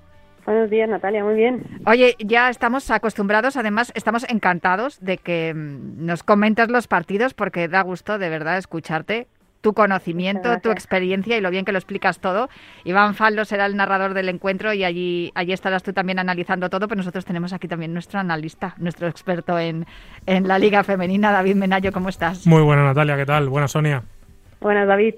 Buenos 0.50 0.72
días, 0.72 0.90
Natalia, 0.90 1.24
muy 1.24 1.36
bien. 1.36 1.62
Oye, 1.86 2.16
ya 2.18 2.50
estamos 2.50 2.90
acostumbrados, 2.90 3.56
además 3.56 3.92
estamos 3.94 4.26
encantados 4.28 5.00
de 5.00 5.20
que 5.20 5.54
mm, 5.54 6.04
nos 6.04 6.24
comentes 6.24 6.72
los 6.72 6.88
partidos 6.88 7.36
porque 7.36 7.68
da 7.68 7.84
gusto 7.84 8.18
de 8.18 8.30
verdad 8.30 8.58
escucharte 8.58 9.28
tu 9.62 9.74
conocimiento, 9.74 10.60
tu 10.60 10.72
experiencia 10.72 11.38
y 11.38 11.42
lo 11.42 11.52
bien 11.52 11.66
que 11.66 11.72
lo 11.72 11.78
explicas 11.78 12.20
todo. 12.20 12.50
Iván 12.84 13.14
Faldo 13.14 13.46
será 13.46 13.68
el 13.68 13.76
narrador 13.76 14.16
del 14.16 14.28
encuentro 14.28 14.74
y 14.74 14.84
allí, 14.84 15.32
allí 15.36 15.54
estarás 15.54 15.84
tú 15.84 15.94
también 15.94 16.18
analizando 16.18 16.68
todo, 16.72 16.88
pero 16.88 16.98
nosotros 16.98 17.26
tenemos 17.26 17.54
aquí 17.54 17.68
también 17.68 17.94
nuestro 17.94 18.20
analista, 18.20 18.74
nuestro 18.80 19.08
experto 19.08 19.60
en, 19.60 19.86
en 20.26 20.48
la 20.48 20.58
Liga 20.58 20.84
Femenina, 20.84 21.32
David 21.32 21.58
Menayo, 21.58 21.92
¿cómo 21.92 22.10
estás? 22.10 22.48
Muy 22.48 22.64
buena 22.64 22.84
Natalia, 22.84 23.16
¿qué 23.18 23.28
tal? 23.28 23.50
Buena 23.50 23.68
Sonia. 23.68 24.02
Buenas 24.60 24.88
David. 24.88 25.14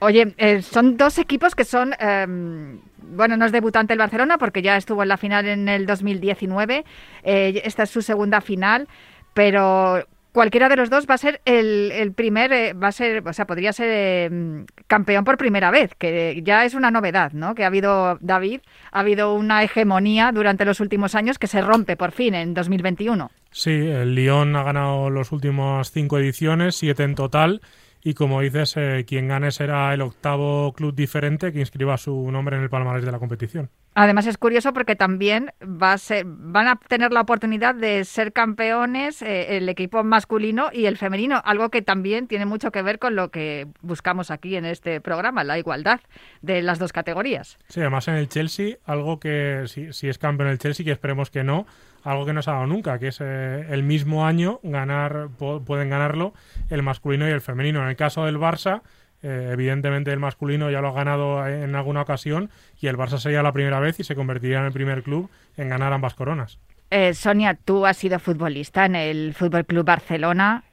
Oye, 0.00 0.32
eh, 0.38 0.62
son 0.62 0.96
dos 0.96 1.18
equipos 1.18 1.54
que 1.56 1.64
son, 1.64 1.92
em, 1.98 2.78
bueno, 3.10 3.36
no 3.36 3.46
es 3.46 3.52
debutante 3.52 3.92
el 3.92 3.98
Barcelona 3.98 4.38
porque 4.38 4.62
ya 4.62 4.76
estuvo 4.76 5.02
en 5.02 5.08
la 5.08 5.16
final 5.16 5.46
en 5.46 5.68
el 5.68 5.86
2019, 5.86 6.84
eh, 7.22 7.62
esta 7.64 7.84
es 7.84 7.90
su 7.90 8.02
segunda 8.02 8.40
final, 8.40 8.88
pero 9.34 10.04
cualquiera 10.32 10.68
de 10.68 10.76
los 10.76 10.90
dos 10.90 11.06
va 11.08 11.14
a 11.14 11.18
ser 11.18 11.40
el, 11.44 12.12
primer, 12.12 12.52
eh, 12.52 12.72
va 12.72 12.88
a 12.88 12.92
ser, 12.92 13.26
o 13.26 13.32
sea, 13.32 13.46
podría 13.46 13.72
ser 13.72 14.30
em, 14.30 14.66
campeón 14.86 15.24
por 15.24 15.36
primera 15.36 15.70
vez, 15.70 15.94
que 15.96 16.40
ya 16.44 16.64
es 16.64 16.74
una 16.74 16.90
novedad, 16.90 17.32
¿no? 17.32 17.54
Que 17.54 17.64
ha 17.64 17.66
habido, 17.66 18.18
David, 18.20 18.60
ha 18.92 19.00
habido 19.00 19.34
una 19.34 19.62
hegemonía 19.62 20.30
durante 20.32 20.64
los 20.64 20.80
últimos 20.80 21.14
años 21.14 21.38
que 21.38 21.46
se 21.46 21.60
rompe 21.60 21.96
por 21.96 22.12
fin 22.12 22.34
en 22.34 22.54
2021. 22.54 23.30
Sí, 23.50 23.70
el 23.70 24.14
Lyon 24.14 24.54
ha 24.54 24.62
ganado 24.62 25.10
las 25.10 25.32
últimas 25.32 25.90
cinco 25.90 26.18
ediciones, 26.18 26.76
siete 26.76 27.02
en 27.02 27.14
total 27.14 27.60
y 28.02 28.14
como 28.14 28.40
dices, 28.40 28.76
eh, 28.76 29.04
quien 29.06 29.28
gane 29.28 29.50
será 29.50 29.92
el 29.94 30.00
octavo 30.02 30.72
club 30.72 30.94
diferente 30.94 31.52
que 31.52 31.60
inscriba 31.60 31.96
su 31.96 32.30
nombre 32.30 32.56
en 32.56 32.62
el 32.62 32.70
palmarés 32.70 33.04
de 33.04 33.12
la 33.12 33.18
competición. 33.18 33.70
Además 33.94 34.26
es 34.26 34.38
curioso 34.38 34.72
porque 34.72 34.94
también 34.94 35.50
va 35.60 35.94
a 35.94 35.98
ser, 35.98 36.24
van 36.24 36.68
a 36.68 36.76
tener 36.76 37.10
la 37.10 37.20
oportunidad 37.20 37.74
de 37.74 38.04
ser 38.04 38.32
campeones 38.32 39.22
eh, 39.22 39.56
el 39.56 39.68
equipo 39.68 40.04
masculino 40.04 40.70
y 40.72 40.86
el 40.86 40.96
femenino, 40.96 41.42
algo 41.44 41.70
que 41.70 41.82
también 41.82 42.28
tiene 42.28 42.46
mucho 42.46 42.70
que 42.70 42.82
ver 42.82 43.00
con 43.00 43.16
lo 43.16 43.30
que 43.30 43.66
buscamos 43.80 44.30
aquí 44.30 44.54
en 44.54 44.66
este 44.66 45.00
programa, 45.00 45.42
la 45.42 45.58
igualdad 45.58 46.00
de 46.42 46.62
las 46.62 46.78
dos 46.78 46.92
categorías. 46.92 47.58
Sí, 47.68 47.80
además 47.80 48.06
en 48.06 48.14
el 48.14 48.28
Chelsea, 48.28 48.76
algo 48.84 49.18
que 49.18 49.64
si, 49.66 49.92
si 49.92 50.08
es 50.08 50.18
campeón 50.18 50.48
el 50.50 50.58
Chelsea, 50.58 50.84
que 50.84 50.92
esperemos 50.92 51.30
que 51.30 51.42
no, 51.42 51.66
algo 52.04 52.26
que 52.26 52.32
no 52.32 52.42
se 52.42 52.50
ha 52.50 52.54
dado 52.54 52.66
nunca, 52.66 52.98
que 52.98 53.08
es 53.08 53.20
eh, 53.20 53.66
el 53.70 53.82
mismo 53.82 54.26
año 54.26 54.60
ganar 54.62 55.28
pueden 55.38 55.90
ganarlo 55.90 56.34
el 56.70 56.82
masculino 56.82 57.28
y 57.28 57.32
el 57.32 57.40
femenino. 57.40 57.82
En 57.82 57.88
el 57.88 57.96
caso 57.96 58.24
del 58.24 58.38
Barça, 58.38 58.82
eh, 59.22 59.50
evidentemente 59.52 60.12
el 60.12 60.18
masculino 60.18 60.70
ya 60.70 60.80
lo 60.80 60.88
ha 60.88 60.92
ganado 60.92 61.46
en 61.46 61.74
alguna 61.74 62.02
ocasión 62.02 62.50
y 62.80 62.86
el 62.86 62.96
Barça 62.96 63.18
sería 63.18 63.42
la 63.42 63.52
primera 63.52 63.80
vez 63.80 63.98
y 64.00 64.04
se 64.04 64.14
convertiría 64.14 64.60
en 64.60 64.66
el 64.66 64.72
primer 64.72 65.02
club 65.02 65.30
en 65.56 65.68
ganar 65.68 65.92
ambas 65.92 66.14
coronas. 66.14 66.58
Eh, 66.90 67.12
Sonia, 67.12 67.54
tú 67.54 67.84
has 67.84 67.98
sido 67.98 68.18
futbolista 68.18 68.86
en 68.86 68.94
el 68.94 69.34
Fútbol 69.34 69.66
Club 69.66 69.84
Barcelona. 69.84 70.64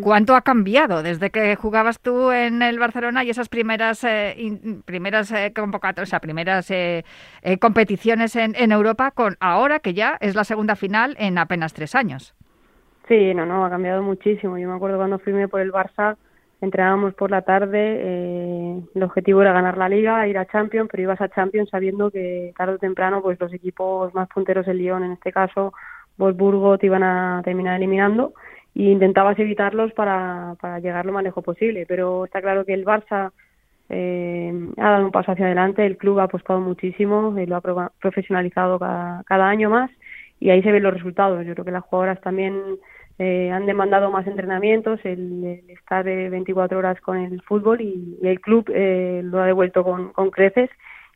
¿Cuánto 0.00 0.34
ha 0.34 0.42
cambiado 0.42 1.02
desde 1.02 1.30
que 1.30 1.56
jugabas 1.56 2.00
tú 2.00 2.30
en 2.30 2.62
el 2.62 2.78
Barcelona 2.78 3.24
y 3.24 3.30
esas 3.30 3.48
primeras 3.48 4.04
eh, 4.04 4.36
primeras 4.84 5.30
eh, 5.32 5.52
convocatorias, 5.54 6.08
o 6.08 6.10
sea, 6.10 6.20
primeras 6.20 6.70
eh, 6.70 7.04
competiciones 7.60 8.36
en, 8.36 8.54
en, 8.56 8.72
Europa 8.72 9.10
con 9.10 9.36
ahora 9.40 9.80
que 9.80 9.94
ya 9.94 10.16
es 10.20 10.34
la 10.34 10.44
segunda 10.44 10.76
final 10.76 11.16
en 11.18 11.38
apenas 11.38 11.74
tres 11.74 11.94
años? 11.94 12.34
Sí, 13.08 13.34
no, 13.34 13.44
no, 13.44 13.64
ha 13.64 13.70
cambiado 13.70 14.02
muchísimo. 14.02 14.56
Yo 14.58 14.68
me 14.68 14.76
acuerdo 14.76 14.96
cuando 14.96 15.18
firmé 15.18 15.48
por 15.48 15.60
el 15.60 15.72
Barça, 15.72 16.16
entrenábamos 16.60 17.14
por 17.14 17.30
la 17.30 17.42
tarde, 17.42 18.82
el 18.94 19.02
objetivo 19.02 19.42
era 19.42 19.52
ganar 19.52 19.76
la 19.76 19.88
Liga, 19.88 20.26
ir 20.28 20.38
a 20.38 20.46
Champions, 20.46 20.88
pero 20.90 21.02
ibas 21.02 21.20
a 21.20 21.28
Champions 21.28 21.68
sabiendo 21.70 22.10
que 22.10 22.52
tarde 22.56 22.74
o 22.74 22.78
temprano, 22.78 23.20
pues 23.20 23.38
los 23.40 23.52
equipos 23.52 24.14
más 24.14 24.28
punteros, 24.28 24.66
el 24.68 24.78
Lyon 24.78 25.02
en 25.02 25.12
este 25.12 25.32
caso, 25.32 25.74
Wolfsburgo, 26.16 26.78
te 26.78 26.86
iban 26.86 27.02
a 27.02 27.42
terminar 27.44 27.76
eliminando 27.76 28.32
y 28.74 28.90
intentabas 28.90 29.38
evitarlos 29.38 29.92
para, 29.92 30.56
para 30.60 30.78
llegar 30.80 31.06
lo 31.06 31.12
más 31.12 31.24
lejos 31.24 31.44
posible. 31.44 31.84
Pero 31.86 32.24
está 32.24 32.40
claro 32.40 32.64
que 32.64 32.74
el 32.74 32.84
Barça 32.84 33.32
eh, 33.88 34.52
ha 34.78 34.90
dado 34.90 35.04
un 35.04 35.12
paso 35.12 35.32
hacia 35.32 35.46
adelante, 35.46 35.84
el 35.84 35.96
club 35.98 36.20
ha 36.20 36.24
apostado 36.24 36.60
muchísimo, 36.60 37.36
eh, 37.36 37.46
lo 37.46 37.56
ha 37.56 37.90
profesionalizado 38.00 38.78
cada, 38.78 39.22
cada 39.24 39.48
año 39.48 39.70
más 39.70 39.90
y 40.40 40.50
ahí 40.50 40.62
se 40.62 40.72
ven 40.72 40.82
los 40.82 40.94
resultados. 40.94 41.44
Yo 41.46 41.52
creo 41.52 41.64
que 41.64 41.70
las 41.70 41.84
jugadoras 41.84 42.20
también 42.20 42.60
eh, 43.18 43.50
han 43.52 43.66
demandado 43.66 44.10
más 44.10 44.26
entrenamientos, 44.26 44.98
el, 45.04 45.62
estar 45.68 46.04
de 46.04 46.30
24 46.30 46.78
horas 46.78 47.00
con 47.00 47.18
el 47.18 47.42
fútbol 47.42 47.80
y, 47.80 48.18
el 48.22 48.40
club 48.40 48.70
eh, 48.74 49.20
lo 49.24 49.40
ha 49.40 49.46
devuelto 49.46 49.84
con, 49.84 50.12
con 50.12 50.30
creces 50.30 50.70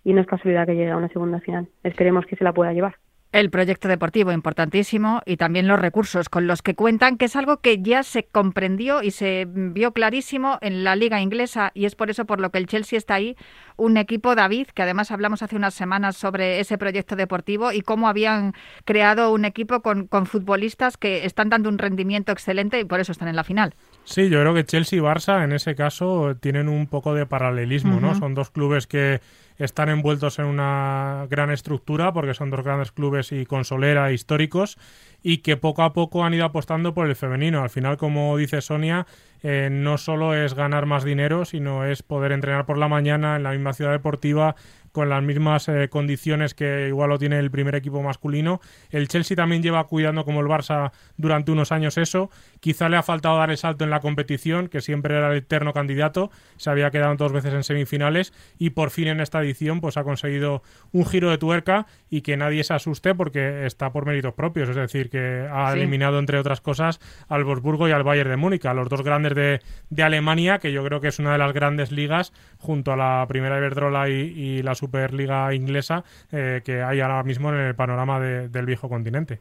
y 0.05 0.13
no 0.13 0.21
es 0.21 0.27
casualidad 0.27 0.67
que 0.67 0.77
llegue 0.77 0.91
a 0.91 0.97
una 0.97 1.09
segunda 1.09 1.41
final. 1.41 1.67
Esperemos 1.83 2.27
que 2.27 2.37
se 2.37 2.45
la 2.45 2.53
pueda 2.53 2.73
llevar. 2.73 2.97
El 3.37 3.51
proyecto 3.51 3.87
deportivo 3.87 4.33
importantísimo 4.33 5.21
y 5.27 5.37
también 5.37 5.69
los 5.69 5.79
recursos 5.79 6.31
con 6.31 6.47
los 6.47 6.63
que 6.63 6.75
cuentan, 6.75 7.19
que 7.19 7.27
es 7.27 7.37
algo 7.37 7.59
que 7.59 7.83
ya 7.83 8.03
se 8.03 8.25
comprendió 8.25 9.03
y 9.03 9.11
se 9.11 9.47
vio 9.47 9.93
clarísimo 9.93 10.57
en 10.63 10.85
la 10.85 10.97
liga 10.97 11.21
inglesa 11.21 11.71
y 11.75 11.85
es 11.85 11.97
por 11.97 12.09
eso 12.09 12.25
por 12.25 12.41
lo 12.41 12.51
que 12.51 12.57
el 12.57 12.67
Chelsea 12.67 12.97
está 12.97 13.17
ahí, 13.17 13.37
un 13.77 13.99
equipo 13.99 14.35
David, 14.35 14.69
que 14.69 14.81
además 14.81 15.11
hablamos 15.11 15.43
hace 15.43 15.55
unas 15.55 15.75
semanas 15.75 16.17
sobre 16.17 16.61
ese 16.61 16.79
proyecto 16.79 17.15
deportivo 17.15 17.73
y 17.73 17.83
cómo 17.83 18.09
habían 18.09 18.55
creado 18.87 19.31
un 19.31 19.45
equipo 19.45 19.83
con, 19.83 20.07
con 20.07 20.25
futbolistas 20.25 20.97
que 20.97 21.27
están 21.27 21.51
dando 21.51 21.69
un 21.69 21.77
rendimiento 21.77 22.33
excelente 22.33 22.81
y 22.81 22.87
por 22.87 23.01
eso 23.01 23.13
están 23.13 23.29
en 23.29 23.37
la 23.37 23.45
final. 23.45 23.75
Sí, 24.07 24.29
yo 24.29 24.41
creo 24.41 24.55
que 24.55 24.65
Chelsea 24.65 25.01
y 25.01 25.03
Barça 25.03 25.43
en 25.43 25.53
ese 25.53 25.75
caso 25.75 26.37
tienen 26.37 26.69
un 26.69 26.87
poco 26.87 27.13
de 27.13 27.27
paralelismo, 27.27 28.01
¿no? 28.01 28.15
Son 28.15 28.35
dos 28.35 28.51
clubes 28.51 28.87
que 28.87 29.21
están 29.59 29.89
envueltos 29.89 30.39
en 30.39 30.45
una 30.45 31.27
gran 31.29 31.51
estructura 31.51 32.13
porque 32.13 32.33
son 32.33 32.51
dos 32.51 32.63
grandes 32.63 32.93
clubes 32.93 33.33
y 33.33 33.47
con 33.47 33.65
solera 33.65 34.13
históricos 34.13 34.79
y 35.25 35.39
que 35.39 35.57
poco 35.57 35.83
a 35.83 35.93
poco 35.93 36.25
han 36.25 36.35
ido 36.35 36.45
apostando 36.45 36.95
por 36.95 37.09
el 37.09 37.17
femenino. 37.17 37.65
Al 37.65 37.71
final, 37.71 37.97
como 37.97 38.37
dice 38.37 38.61
Sonia, 38.61 39.09
eh, 39.43 39.71
no 39.73 39.99
solo 39.99 40.37
es 40.37 40.55
ganar 40.55 40.87
más 40.87 41.03
dinero, 41.03 41.45
sino 41.45 41.85
es 41.85 42.05
poder 42.05 42.31
entrenar 42.31 42.65
por 42.65 42.79
la 42.79 42.87
mañana 42.87 43.35
en 43.35 43.43
la 43.43 43.51
misma 43.51 43.73
ciudad 43.73 43.91
deportiva 43.91 44.55
con 44.97 45.11
las 45.11 45.23
mismas 45.23 45.69
eh, 45.69 45.91
condiciones 45.91 46.55
que 46.55 46.87
igual 46.89 47.11
lo 47.11 47.19
tiene 47.19 47.39
el 47.39 47.51
primer 47.51 47.75
equipo 47.75 48.03
masculino. 48.03 48.63
El 48.89 49.09
Chelsea 49.09 49.37
también 49.37 49.63
lleva 49.63 49.87
cuidando 49.89 50.25
como 50.25 50.41
el 50.41 50.47
Barça 50.47 50.91
durante 51.19 51.53
unos 51.53 51.71
años 51.71 51.99
eso. 51.99 52.31
Quizá 52.61 52.89
le 52.89 52.97
ha 52.97 53.03
faltado 53.03 53.37
dar 53.37 53.51
el 53.51 53.59
salto 53.59 53.85
en 53.85 53.91
la 53.91 54.01
competición, 54.01 54.69
que 54.69 54.81
siempre 54.81 55.15
era 55.15 55.31
el 55.31 55.37
eterno 55.37 55.75
candidato. 55.75 56.31
Se 56.57 56.71
había 56.71 56.91
quedado 56.91 57.15
dos 57.17 57.31
veces 57.31 57.53
en 57.53 57.63
semifinales 57.63 58.33
y 58.59 58.71
por 58.71 58.89
fin 58.89 59.09
en 59.09 59.21
esta 59.21 59.43
edición 59.43 59.83
pues 59.83 59.99
ha 59.99 60.05
conseguido 60.05 60.63
un 60.93 61.05
giro 61.05 61.29
de 61.29 61.37
tuerca 61.37 61.87
y 62.09 62.23
que 62.23 62.39
nadie 62.39 62.65
se 62.65 62.73
asuste 62.73 63.15
porque 63.15 63.67
está 63.67 63.93
por 63.93 64.07
méritos 64.07 64.33
propios. 64.33 64.71
Es 64.71 64.77
decir, 64.77 65.11
que 65.11 65.47
ha 65.53 65.75
eliminado 65.75 66.19
entre 66.19 66.39
otras 66.39 66.63
cosas 66.63 67.01
al 67.29 67.45
Wolfsburgo 67.45 67.87
y 67.87 67.93
al 67.93 68.03
Bayern 68.03 68.31
de 68.31 68.37
Múnich, 68.39 68.65
a 68.65 68.73
los 68.73 68.89
dos 68.89 69.03
grandes 69.03 69.35
de, 69.35 69.61
de, 69.91 70.03
Alemania, 70.03 70.59
que 70.59 70.73
yo 70.73 70.83
creo 70.85 71.03
que 71.03 71.09
es 71.09 71.19
una 71.19 71.33
de 71.33 71.39
las 71.39 71.53
grandes 71.53 71.93
ligas 71.93 72.33
junto 72.57 72.93
a 72.93 72.97
la 72.97 73.27
primera 73.29 73.59
Iberdrola 73.59 74.09
y, 74.09 74.13
y 74.13 74.63
la 74.63 74.75
Superliga 74.87 75.53
inglesa 75.53 76.05
eh, 76.31 76.63
que 76.65 76.83
hay 76.83 77.01
ahora 77.01 77.23
mismo 77.23 77.51
en 77.51 77.57
el 77.57 77.75
panorama 77.75 78.21
del 78.21 78.67
viejo 78.67 78.89
continente. 78.89 79.41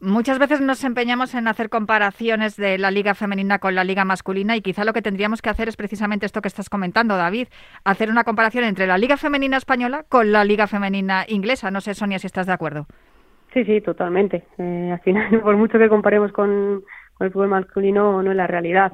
Muchas 0.00 0.38
veces 0.38 0.60
nos 0.60 0.84
empeñamos 0.84 1.34
en 1.34 1.48
hacer 1.48 1.70
comparaciones 1.70 2.56
de 2.56 2.76
la 2.76 2.90
liga 2.90 3.14
femenina 3.14 3.58
con 3.58 3.74
la 3.74 3.84
liga 3.84 4.04
masculina 4.04 4.56
y 4.56 4.60
quizá 4.60 4.84
lo 4.84 4.92
que 4.92 5.00
tendríamos 5.00 5.40
que 5.40 5.48
hacer 5.48 5.68
es 5.68 5.76
precisamente 5.76 6.26
esto 6.26 6.42
que 6.42 6.48
estás 6.48 6.68
comentando, 6.68 7.16
David, 7.16 7.48
hacer 7.84 8.10
una 8.10 8.24
comparación 8.24 8.64
entre 8.64 8.86
la 8.86 8.98
liga 8.98 9.16
femenina 9.16 9.56
española 9.56 10.04
con 10.08 10.32
la 10.32 10.44
liga 10.44 10.66
femenina 10.66 11.24
inglesa. 11.28 11.70
No 11.70 11.80
sé, 11.80 11.94
Sonia, 11.94 12.18
si 12.18 12.26
estás 12.26 12.46
de 12.46 12.52
acuerdo. 12.52 12.86
Sí, 13.54 13.64
sí, 13.64 13.80
totalmente. 13.80 14.44
Eh, 14.58 14.90
al 14.92 15.00
final, 15.00 15.40
por 15.42 15.56
mucho 15.56 15.78
que 15.78 15.88
comparemos 15.88 16.32
con, 16.32 16.82
con 17.14 17.26
el 17.26 17.32
fútbol 17.32 17.48
masculino, 17.48 18.22
no 18.22 18.30
es 18.30 18.36
la 18.36 18.48
realidad 18.48 18.92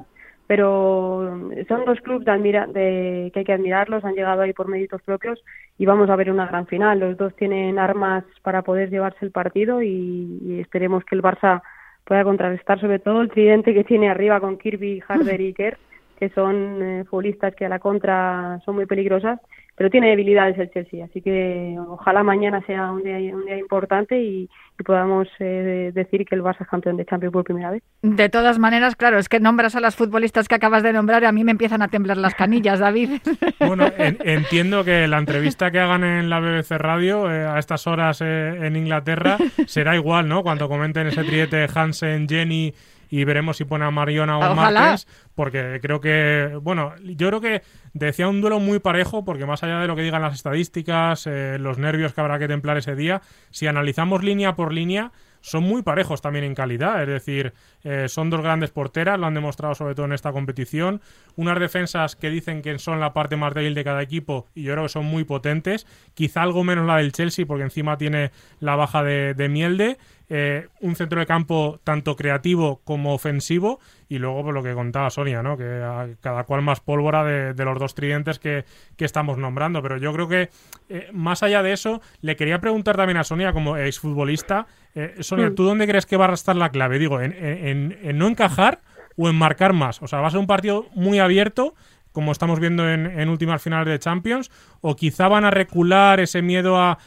pero 0.51 1.49
son 1.69 1.85
dos 1.85 2.01
clubes 2.01 2.25
de, 2.25 3.31
que 3.33 3.39
hay 3.39 3.45
que 3.45 3.53
admirarlos, 3.53 4.03
han 4.03 4.15
llegado 4.15 4.41
ahí 4.41 4.51
por 4.51 4.67
méritos 4.67 5.01
propios 5.01 5.41
y 5.77 5.85
vamos 5.85 6.09
a 6.09 6.17
ver 6.17 6.29
una 6.29 6.45
gran 6.45 6.67
final. 6.67 6.99
Los 6.99 7.15
dos 7.15 7.33
tienen 7.37 7.79
armas 7.79 8.25
para 8.41 8.61
poder 8.61 8.89
llevarse 8.89 9.23
el 9.23 9.31
partido 9.31 9.81
y, 9.81 10.59
esperemos 10.59 11.05
que 11.05 11.15
el 11.15 11.21
Barça 11.21 11.61
pueda 12.03 12.25
contrarrestar 12.25 12.81
sobre 12.81 12.99
todo 12.99 13.21
el 13.21 13.29
tridente 13.29 13.73
que 13.73 13.85
tiene 13.85 14.09
arriba 14.09 14.41
con 14.41 14.57
Kirby, 14.57 15.01
Harder 15.07 15.39
y 15.39 15.53
Kerr, 15.57 15.77
que 16.19 16.27
son 16.31 16.83
eh, 16.83 17.05
futbolistas 17.05 17.55
que 17.55 17.65
a 17.65 17.69
la 17.69 17.79
contra 17.79 18.59
son 18.65 18.75
muy 18.75 18.85
peligrosas 18.85 19.39
pero 19.75 19.89
tiene 19.89 20.09
debilidades 20.09 20.57
el 20.59 20.69
Chelsea, 20.69 21.05
así 21.05 21.21
que 21.21 21.75
ojalá 21.87 22.23
mañana 22.23 22.61
sea 22.67 22.91
un 22.91 23.03
día, 23.03 23.17
un 23.35 23.45
día 23.45 23.57
importante 23.57 24.21
y, 24.21 24.49
podamos 24.83 25.27
eh, 25.37 25.91
decir 25.93 26.25
que 26.25 26.33
el 26.33 26.41
Barça 26.41 26.61
es 26.61 26.67
campeón 26.67 26.97
de 26.97 27.05
Champions 27.05 27.31
por 27.31 27.43
primera 27.43 27.69
vez. 27.69 27.83
De 28.01 28.29
todas 28.29 28.57
maneras, 28.57 28.95
claro, 28.95 29.19
es 29.19 29.29
que 29.29 29.39
nombras 29.39 29.75
a 29.75 29.79
las 29.79 29.95
futbolistas 29.95 30.47
que 30.47 30.55
acabas 30.55 30.81
de 30.81 30.91
nombrar 30.91 31.21
y 31.21 31.27
a 31.27 31.31
mí 31.31 31.43
me 31.43 31.51
empiezan 31.51 31.83
a 31.83 31.87
temblar 31.87 32.17
las 32.17 32.33
canillas, 32.33 32.79
David. 32.79 33.21
Bueno, 33.59 33.85
entiendo 33.97 34.83
que 34.83 35.07
la 35.07 35.19
entrevista 35.19 35.69
que 35.69 35.79
hagan 35.79 36.03
en 36.03 36.31
la 36.31 36.39
BBC 36.39 36.71
Radio 36.71 37.31
eh, 37.31 37.45
a 37.45 37.59
estas 37.59 37.85
horas 37.85 38.19
eh, 38.21 38.57
en 38.65 38.75
Inglaterra 38.75 39.37
será 39.67 39.95
igual, 39.95 40.27
¿no? 40.27 40.41
Cuando 40.41 40.67
comenten 40.67 41.07
ese 41.07 41.23
triete 41.23 41.67
Hansen, 41.73 42.27
Jenny 42.27 42.73
y 43.11 43.25
veremos 43.25 43.57
si 43.57 43.65
pone 43.65 43.85
a 43.85 43.91
Mariona 43.91 44.39
o 44.39 44.41
a 44.41 44.95
porque 45.35 45.79
creo 45.81 45.99
que, 45.99 46.57
bueno, 46.61 46.93
yo 47.03 47.27
creo 47.27 47.41
que 47.41 47.61
decía 47.93 48.29
un 48.29 48.39
duelo 48.39 48.59
muy 48.59 48.79
parejo, 48.79 49.25
porque 49.25 49.45
más 49.45 49.61
allá 49.63 49.79
de 49.79 49.87
lo 49.87 49.97
que 49.97 50.01
digan 50.01 50.21
las 50.21 50.33
estadísticas, 50.33 51.27
eh, 51.27 51.57
los 51.59 51.77
nervios 51.77 52.13
que 52.13 52.21
habrá 52.21 52.39
que 52.39 52.47
templar 52.47 52.77
ese 52.77 52.95
día, 52.95 53.21
si 53.49 53.67
analizamos 53.67 54.23
línea 54.23 54.55
por 54.55 54.73
línea, 54.73 55.11
son 55.41 55.63
muy 55.63 55.81
parejos 55.81 56.21
también 56.21 56.45
en 56.45 56.55
calidad. 56.55 57.01
Es 57.01 57.07
decir, 57.09 57.53
eh, 57.83 58.07
son 58.07 58.29
dos 58.29 58.41
grandes 58.41 58.71
porteras, 58.71 59.19
lo 59.19 59.25
han 59.25 59.33
demostrado 59.33 59.75
sobre 59.75 59.95
todo 59.95 60.05
en 60.05 60.13
esta 60.13 60.31
competición. 60.31 61.01
Unas 61.35 61.59
defensas 61.59 62.15
que 62.15 62.29
dicen 62.29 62.61
que 62.61 62.77
son 62.79 62.99
la 62.99 63.11
parte 63.13 63.35
más 63.35 63.53
débil 63.53 63.75
de 63.75 63.83
cada 63.83 64.01
equipo 64.01 64.47
y 64.55 64.63
yo 64.63 64.73
creo 64.73 64.85
que 64.85 64.89
son 64.89 65.05
muy 65.05 65.23
potentes. 65.23 65.85
Quizá 66.13 66.43
algo 66.43 66.63
menos 66.63 66.85
la 66.85 66.97
del 66.97 67.11
Chelsea 67.11 67.45
porque 67.45 67.63
encima 67.63 67.97
tiene 67.97 68.31
la 68.59 68.75
baja 68.75 69.03
de, 69.03 69.33
de 69.33 69.49
Mielde. 69.49 69.97
Eh, 70.33 70.69
un 70.79 70.95
centro 70.95 71.19
de 71.19 71.25
campo 71.25 71.81
tanto 71.83 72.15
creativo 72.15 72.79
como 72.85 73.13
ofensivo 73.13 73.81
y 74.07 74.17
luego 74.17 74.37
por 74.37 74.45
pues, 74.45 74.53
lo 74.55 74.63
que 74.63 74.73
contaba 74.73 75.09
Sonia, 75.09 75.43
¿no? 75.43 75.57
que 75.57 76.15
cada 76.21 76.45
cual 76.45 76.61
más 76.61 76.79
pólvora 76.79 77.25
de, 77.25 77.65
los 77.65 77.77
dos 77.77 77.95
tridentes 77.95 78.39
que, 78.39 78.63
estamos 78.97 79.37
nombrando. 79.37 79.81
Pero 79.81 79.97
yo 79.97 80.13
creo 80.13 80.29
que 80.29 80.49
eh, 80.87 81.09
más 81.11 81.43
allá 81.43 81.61
de 81.63 81.73
eso, 81.73 82.01
le 82.21 82.37
quería 82.37 82.61
preguntar 82.61 82.95
también 82.95 83.17
a 83.17 83.25
Sonia 83.25 83.51
como 83.51 83.75
exfutbolista, 83.75 84.67
eh, 84.95 85.15
Sonia, 85.19 85.49
mm. 85.49 85.55
¿tú 85.55 85.65
dónde 85.65 85.85
crees 85.85 86.05
que 86.05 86.15
va 86.15 86.27
a 86.27 86.33
estar 86.33 86.55
la 86.55 86.69
clave? 86.69 86.97
Digo, 86.97 87.19
en, 87.19 87.33
en 87.33 88.17
no 88.17 88.29
encajar 88.29 88.79
o 89.17 89.27
en 89.27 89.35
marcar 89.35 89.73
más. 89.73 90.01
O 90.01 90.07
sea, 90.07 90.21
va 90.21 90.27
a 90.27 90.31
ser 90.31 90.39
un 90.39 90.47
partido 90.47 90.85
muy 90.93 91.19
abierto 91.19 91.75
como 92.11 92.31
estamos 92.31 92.59
viendo 92.59 92.89
en, 92.89 93.29
últimas 93.29 93.61
finales 93.61 93.87
de 93.87 93.99
Champions, 93.99 94.49
o 94.81 94.95
quizá 94.95 95.27
van 95.27 95.45
a 95.45 95.51
recular 95.51 96.19
ese 96.19 96.41
miedo 96.41 96.77
a, 96.77 96.97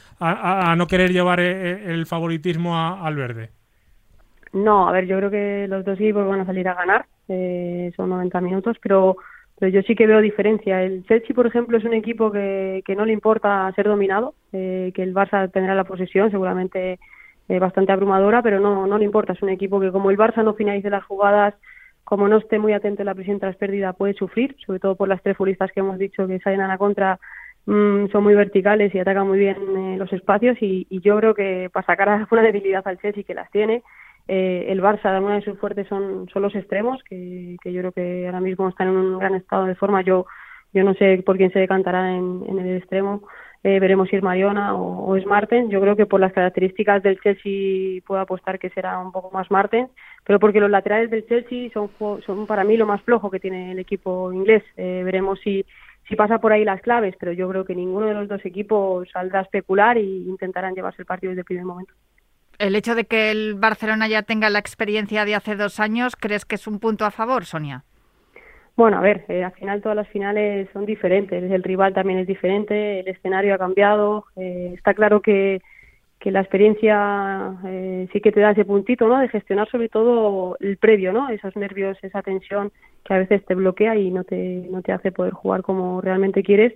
no 0.76 0.86
querer 0.86 1.12
llevar 1.12 1.40
eh, 1.40 1.72
eh, 1.72 1.84
el 1.88 2.06
favoritismo 2.06 2.76
al 2.76 3.16
verde? 3.16 3.50
No, 4.52 4.88
a 4.88 4.92
ver, 4.92 5.06
yo 5.06 5.16
creo 5.18 5.30
que 5.30 5.66
los 5.68 5.84
dos 5.84 5.98
equipos 5.98 6.26
van 6.26 6.40
a 6.40 6.46
salir 6.46 6.68
a 6.68 6.74
ganar, 6.74 7.06
eh, 7.28 7.92
son 7.96 8.10
90 8.10 8.40
minutos, 8.40 8.76
pero, 8.80 9.16
pero 9.58 9.70
yo 9.70 9.82
sí 9.82 9.94
que 9.94 10.06
veo 10.06 10.20
diferencia. 10.20 10.82
El 10.82 11.04
Chelsea, 11.06 11.34
por 11.34 11.46
ejemplo, 11.46 11.76
es 11.76 11.84
un 11.84 11.94
equipo 11.94 12.30
que, 12.30 12.82
que 12.86 12.94
no 12.94 13.04
le 13.04 13.12
importa 13.12 13.70
ser 13.74 13.86
dominado, 13.86 14.34
que 14.52 14.92
el 14.96 15.12
Barça 15.12 15.50
tendrá 15.50 15.74
la 15.74 15.84
posesión, 15.84 16.30
seguramente 16.30 17.00
bastante 17.60 17.92
abrumadora, 17.92 18.42
pero 18.42 18.60
no, 18.60 18.86
no 18.86 18.96
le 18.96 19.04
importa. 19.04 19.32
Es 19.32 19.42
un 19.42 19.50
equipo 19.50 19.80
que 19.80 19.90
como 19.90 20.10
el 20.10 20.16
Barça 20.16 20.44
no 20.44 20.54
finalice 20.54 20.88
las 20.88 21.04
jugadas, 21.04 21.54
como 22.04 22.28
no 22.28 22.36
esté 22.38 22.58
muy 22.58 22.72
atento 22.72 23.02
la 23.02 23.14
presión 23.14 23.40
tras 23.40 23.56
pérdida, 23.56 23.94
puede 23.94 24.14
sufrir, 24.14 24.56
sobre 24.64 24.78
todo 24.78 24.94
por 24.94 25.08
las 25.08 25.22
tres 25.22 25.36
futbolistas 25.36 25.72
que 25.72 25.80
hemos 25.80 25.98
dicho 25.98 26.26
que 26.26 26.38
salen 26.40 26.60
a 26.60 26.68
la 26.68 26.78
contra, 26.78 27.18
mm, 27.66 28.08
son 28.12 28.22
muy 28.22 28.34
verticales 28.34 28.94
y 28.94 28.98
atacan 28.98 29.26
muy 29.26 29.38
bien 29.38 29.56
eh, 29.76 29.96
los 29.98 30.12
espacios 30.12 30.56
y, 30.60 30.86
yo 31.00 31.16
creo 31.18 31.34
que 31.34 31.70
para 31.72 31.86
sacar 31.86 32.08
alguna 32.08 32.42
debilidad 32.42 32.86
al 32.86 32.98
Chelsea 32.98 33.24
que 33.24 33.34
las 33.34 33.50
tiene, 33.50 33.82
eh, 34.28 34.66
el 34.68 34.80
Barça, 34.82 35.22
una 35.22 35.36
de 35.36 35.42
sus 35.42 35.58
fuertes 35.58 35.86
son, 35.88 36.26
los 36.34 36.54
extremos, 36.54 37.02
que, 37.04 37.56
yo 37.64 37.80
creo 37.80 37.92
que 37.92 38.26
ahora 38.26 38.40
mismo 38.40 38.68
están 38.68 38.88
en 38.88 38.96
un 38.96 39.18
gran 39.18 39.34
estado 39.34 39.66
de 39.66 39.74
forma. 39.74 40.02
Yo, 40.02 40.26
yo 40.72 40.82
no 40.84 40.94
sé 40.94 41.22
por 41.24 41.36
quién 41.36 41.52
se 41.52 41.58
decantará 41.58 42.16
en, 42.16 42.42
en 42.48 42.58
el 42.58 42.76
extremo, 42.78 43.22
eh, 43.66 43.80
veremos 43.80 44.10
si 44.10 44.16
es 44.16 44.22
Mariona 44.22 44.74
o, 44.74 45.16
es 45.16 45.24
Martens. 45.24 45.70
Yo 45.70 45.80
creo 45.80 45.96
que 45.96 46.04
por 46.04 46.20
las 46.20 46.34
características 46.34 47.02
del 47.02 47.18
Chelsea 47.20 48.02
puedo 48.06 48.20
apostar 48.20 48.58
que 48.58 48.68
será 48.68 48.98
un 48.98 49.10
poco 49.10 49.30
más 49.30 49.50
Martens, 49.50 49.90
pero 50.24 50.40
porque 50.40 50.60
los 50.60 50.70
laterales 50.70 51.10
del 51.10 51.26
Chelsea 51.26 51.70
son, 51.72 51.90
son 52.24 52.46
para 52.46 52.64
mí 52.64 52.76
lo 52.76 52.86
más 52.86 53.02
flojo 53.02 53.30
que 53.30 53.40
tiene 53.40 53.72
el 53.72 53.78
equipo 53.78 54.32
inglés. 54.32 54.62
Eh, 54.76 55.02
veremos 55.04 55.38
si, 55.40 55.64
si 56.08 56.16
pasa 56.16 56.38
por 56.38 56.52
ahí 56.52 56.64
las 56.64 56.80
claves, 56.80 57.14
pero 57.18 57.32
yo 57.32 57.48
creo 57.48 57.64
que 57.64 57.74
ninguno 57.74 58.06
de 58.06 58.14
los 58.14 58.28
dos 58.28 58.44
equipos 58.44 59.08
saldrá 59.12 59.40
a 59.40 59.42
especular 59.42 59.98
e 59.98 60.02
intentarán 60.02 60.74
llevarse 60.74 61.02
el 61.02 61.06
partido 61.06 61.30
desde 61.30 61.40
el 61.40 61.46
primer 61.46 61.64
momento. 61.64 61.92
El 62.58 62.76
hecho 62.76 62.94
de 62.94 63.04
que 63.04 63.30
el 63.30 63.54
Barcelona 63.54 64.06
ya 64.08 64.22
tenga 64.22 64.48
la 64.48 64.60
experiencia 64.60 65.24
de 65.24 65.34
hace 65.34 65.56
dos 65.56 65.80
años, 65.80 66.14
¿crees 66.16 66.44
que 66.44 66.54
es 66.54 66.66
un 66.66 66.78
punto 66.78 67.04
a 67.04 67.10
favor, 67.10 67.44
Sonia? 67.44 67.84
Bueno, 68.76 68.98
a 68.98 69.00
ver, 69.00 69.24
eh, 69.28 69.44
al 69.44 69.52
final 69.52 69.82
todas 69.82 69.96
las 69.96 70.08
finales 70.08 70.68
son 70.72 70.84
diferentes, 70.84 71.42
el 71.42 71.62
rival 71.62 71.94
también 71.94 72.18
es 72.18 72.26
diferente, 72.26 73.00
el 73.00 73.08
escenario 73.08 73.54
ha 73.54 73.58
cambiado, 73.58 74.24
eh, 74.36 74.72
está 74.74 74.94
claro 74.94 75.20
que, 75.20 75.62
que 76.24 76.30
la 76.30 76.40
experiencia 76.40 77.52
eh, 77.66 78.08
sí 78.10 78.22
que 78.22 78.32
te 78.32 78.40
da 78.40 78.52
ese 78.52 78.64
puntito, 78.64 79.06
¿no? 79.06 79.18
De 79.18 79.28
gestionar 79.28 79.68
sobre 79.68 79.90
todo 79.90 80.56
el 80.58 80.78
previo, 80.78 81.12
¿no? 81.12 81.28
Esos 81.28 81.54
nervios, 81.54 81.98
esa 82.00 82.22
tensión 82.22 82.72
que 83.04 83.12
a 83.12 83.18
veces 83.18 83.44
te 83.44 83.54
bloquea 83.54 83.94
y 83.96 84.10
no 84.10 84.24
te, 84.24 84.66
no 84.70 84.80
te 84.80 84.92
hace 84.92 85.12
poder 85.12 85.34
jugar 85.34 85.60
como 85.60 86.00
realmente 86.00 86.42
quieres, 86.42 86.72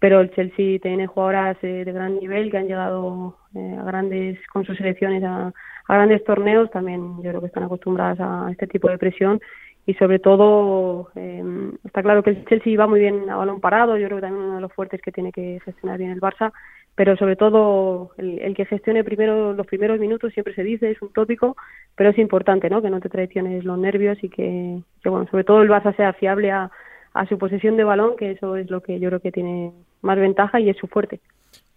pero 0.00 0.20
el 0.20 0.32
Chelsea 0.32 0.80
tiene 0.80 1.06
jugadoras 1.06 1.56
de 1.60 1.84
gran 1.84 2.18
nivel 2.18 2.50
que 2.50 2.58
han 2.58 2.66
llegado 2.66 3.36
a 3.54 3.84
grandes, 3.84 4.36
con 4.52 4.64
sus 4.64 4.76
selecciones 4.76 5.22
a, 5.22 5.52
a 5.86 5.94
grandes 5.94 6.24
torneos, 6.24 6.68
también 6.72 7.22
yo 7.22 7.30
creo 7.30 7.40
que 7.40 7.46
están 7.46 7.62
acostumbradas 7.62 8.18
a 8.18 8.50
este 8.50 8.66
tipo 8.66 8.90
de 8.90 8.98
presión. 8.98 9.40
Y 9.86 9.94
sobre 9.94 10.18
todo 10.18 11.10
eh, 11.14 11.42
está 11.84 12.02
claro 12.02 12.24
que 12.24 12.30
el 12.30 12.44
Chelsea 12.46 12.76
va 12.76 12.88
muy 12.88 12.98
bien 12.98 13.30
a 13.30 13.36
balón 13.36 13.60
parado, 13.60 13.96
yo 13.96 14.06
creo 14.06 14.18
que 14.18 14.22
también 14.22 14.44
uno 14.44 14.56
de 14.56 14.60
los 14.60 14.72
fuertes 14.72 15.00
que 15.00 15.12
tiene 15.12 15.30
que 15.30 15.60
gestionar 15.64 15.98
bien 15.98 16.10
el 16.10 16.20
Barça, 16.20 16.52
pero 16.98 17.16
sobre 17.16 17.36
todo 17.36 18.10
el, 18.16 18.56
que 18.56 18.64
gestione 18.64 19.04
primero 19.04 19.52
los 19.52 19.68
primeros 19.68 20.00
minutos 20.00 20.32
siempre 20.32 20.52
se 20.56 20.64
dice, 20.64 20.90
es 20.90 21.00
un 21.00 21.12
tópico, 21.12 21.56
pero 21.94 22.10
es 22.10 22.18
importante, 22.18 22.68
¿no? 22.68 22.82
Que 22.82 22.90
no 22.90 22.98
te 22.98 23.08
traiciones 23.08 23.62
los 23.62 23.78
nervios 23.78 24.18
y 24.20 24.28
que, 24.28 24.80
que 25.00 25.08
bueno, 25.08 25.28
sobre 25.30 25.44
todo 25.44 25.62
el 25.62 25.68
Barça 25.68 25.94
sea 25.94 26.12
fiable 26.12 26.50
a, 26.50 26.72
a 27.14 27.26
su 27.26 27.38
posesión 27.38 27.76
de 27.76 27.84
balón, 27.84 28.16
que 28.16 28.32
eso 28.32 28.56
es 28.56 28.68
lo 28.68 28.80
que 28.80 28.98
yo 28.98 29.10
creo 29.10 29.20
que 29.20 29.30
tiene 29.30 29.72
más 30.02 30.18
ventaja 30.18 30.58
y 30.58 30.70
es 30.70 30.76
su 30.76 30.88
fuerte. 30.88 31.20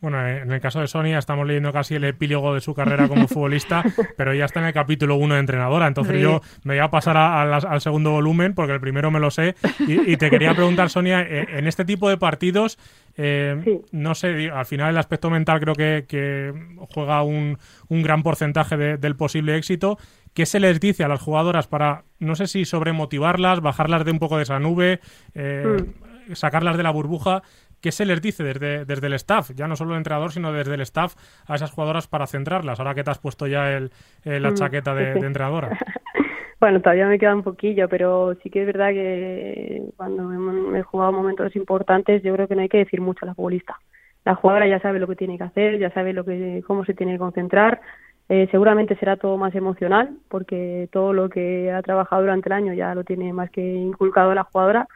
Bueno, 0.01 0.27
eh, 0.27 0.39
en 0.39 0.51
el 0.51 0.59
caso 0.59 0.81
de 0.81 0.87
Sonia 0.87 1.19
estamos 1.19 1.45
leyendo 1.45 1.71
casi 1.71 1.93
el 1.93 2.03
epílogo 2.03 2.55
de 2.55 2.61
su 2.61 2.73
carrera 2.73 3.07
como 3.07 3.27
futbolista, 3.27 3.83
pero 4.17 4.33
ya 4.33 4.45
está 4.45 4.59
en 4.59 4.65
el 4.65 4.73
capítulo 4.73 5.15
1 5.15 5.35
de 5.35 5.39
entrenadora. 5.39 5.85
Entonces 5.85 6.19
yo 6.19 6.41
me 6.63 6.73
voy 6.73 6.83
a 6.83 6.89
pasar 6.89 7.17
al 7.17 7.81
segundo 7.81 8.09
volumen 8.11 8.55
porque 8.55 8.73
el 8.73 8.79
primero 8.81 9.11
me 9.11 9.19
lo 9.19 9.29
sé. 9.29 9.55
Y, 9.87 10.17
te 10.17 10.31
quería 10.31 10.55
preguntar, 10.55 10.89
Sonia, 10.89 11.21
eh, 11.21 11.45
en 11.51 11.67
este 11.67 11.85
tipo 11.85 12.09
de 12.09 12.17
partidos, 12.17 12.79
eh, 13.15 13.81
no 13.91 14.15
sé, 14.15 14.49
al 14.49 14.65
final 14.65 14.89
el 14.89 14.97
aspecto 14.97 15.29
mental 15.29 15.59
creo 15.59 15.75
que, 15.75 16.53
juega 16.89 17.21
un, 17.21 17.57
gran 17.89 18.23
porcentaje 18.23 18.97
del 18.97 19.15
posible 19.15 19.55
éxito. 19.55 19.99
¿Qué 20.33 20.47
se 20.47 20.59
les 20.59 20.79
dice 20.79 21.03
a 21.03 21.09
las 21.09 21.21
jugadoras 21.21 21.67
para, 21.67 22.05
no 22.17 22.35
sé 22.35 22.47
si 22.47 22.65
sobremotivarlas, 22.65 23.61
bajarlas 23.61 24.03
de 24.03 24.11
un 24.11 24.19
poco 24.19 24.37
de 24.37 24.43
esa 24.43 24.59
nube, 24.59 24.99
mm. 25.35 26.33
sacarlas 26.33 26.77
de 26.77 26.83
la 26.83 26.89
burbuja? 26.89 27.43
¿Qué 27.81 27.91
se 27.91 28.05
les 28.05 28.21
dice 28.21 28.43
desde, 28.43 28.85
desde 28.85 29.07
el 29.07 29.13
staff? 29.13 29.51
Ya 29.55 29.67
no 29.67 29.75
solo 29.75 29.91
el 29.91 29.97
entrenador, 29.97 30.31
sino 30.31 30.53
desde 30.53 30.75
el 30.75 30.81
staff 30.81 31.15
a 31.47 31.55
esas 31.55 31.71
jugadoras 31.71 32.07
para 32.07 32.27
centrarlas, 32.27 32.79
ahora 32.79 32.93
que 32.93 33.03
te 33.03 33.09
has 33.09 33.19
puesto 33.19 33.47
ya 33.47 33.71
el, 33.71 33.91
la 34.23 34.51
mm, 34.51 34.53
chaqueta 34.53 34.93
de, 34.93 35.13
entrenadora. 35.13 35.69
bueno, 36.59 36.79
todavía 36.79 37.07
me 37.07 37.17
queda 37.17 37.35
un 37.35 37.41
poquillo, 37.41 37.89
pero 37.89 38.35
sí 38.43 38.51
que 38.51 38.61
es 38.61 38.67
verdad 38.67 38.89
que 38.89 39.81
cuando 39.97 40.75
he 40.75 40.83
jugado 40.83 41.11
momentos 41.11 41.55
importantes, 41.55 42.21
yo 42.21 42.33
creo 42.35 42.47
que 42.47 42.55
no 42.55 42.61
hay 42.61 42.69
que 42.69 42.77
decir 42.77 43.01
mucho 43.01 43.25
a 43.25 43.29
la 43.29 43.35
futbolista. 43.35 43.79
La 44.25 44.35
jugadora 44.35 44.67
ya 44.67 44.79
sabe 44.79 44.99
lo 44.99 45.07
que 45.07 45.15
tiene 45.15 45.39
que 45.39 45.45
hacer, 45.45 45.79
ya 45.79 45.89
sabe 45.91 46.13
lo 46.13 46.23
que, 46.23 46.63
cómo 46.67 46.85
se 46.85 46.93
tiene 46.93 47.13
que 47.13 47.19
concentrar. 47.19 47.81
Eh, 48.29 48.47
seguramente 48.51 48.95
será 48.97 49.17
todo 49.17 49.37
más 49.37 49.55
emocional, 49.55 50.17
porque 50.29 50.87
todo 50.91 51.13
lo 51.13 51.29
que 51.29 51.71
ha 51.71 51.81
trabajado 51.81 52.21
durante 52.21 52.47
el 52.47 52.53
año 52.53 52.73
ya 52.73 52.93
lo 52.93 53.03
tiene 53.03 53.33
más 53.33 53.49
que 53.49 53.61
inculcado 53.61 54.35
la 54.35 54.43
jugadora 54.43 54.87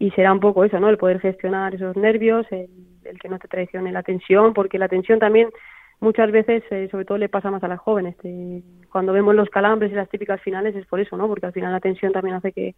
y 0.00 0.10
será 0.12 0.32
un 0.32 0.40
poco 0.40 0.64
eso, 0.64 0.80
¿no? 0.80 0.88
El 0.88 0.96
poder 0.96 1.20
gestionar 1.20 1.74
esos 1.74 1.94
nervios, 1.94 2.46
el, 2.50 2.68
que 3.20 3.28
no 3.28 3.38
te 3.38 3.48
traicione 3.48 3.92
la 3.92 4.02
tensión, 4.02 4.54
porque 4.54 4.78
la 4.78 4.88
tensión 4.88 5.18
también 5.18 5.50
muchas 6.00 6.32
veces, 6.32 6.64
eh, 6.70 6.88
sobre 6.90 7.04
todo 7.04 7.18
le 7.18 7.28
pasa 7.28 7.50
más 7.50 7.62
a 7.62 7.68
las 7.68 7.78
jóvenes. 7.78 8.16
cuando 8.90 9.12
vemos 9.12 9.34
los 9.34 9.50
calambres 9.50 9.92
y 9.92 9.94
las 9.94 10.08
típicas 10.08 10.40
finales 10.40 10.74
es 10.74 10.86
por 10.86 11.00
eso, 11.00 11.18
¿no? 11.18 11.28
Porque 11.28 11.44
al 11.44 11.52
final 11.52 11.70
la 11.70 11.80
tensión 11.80 12.12
también 12.12 12.36
hace 12.36 12.50
que 12.52 12.74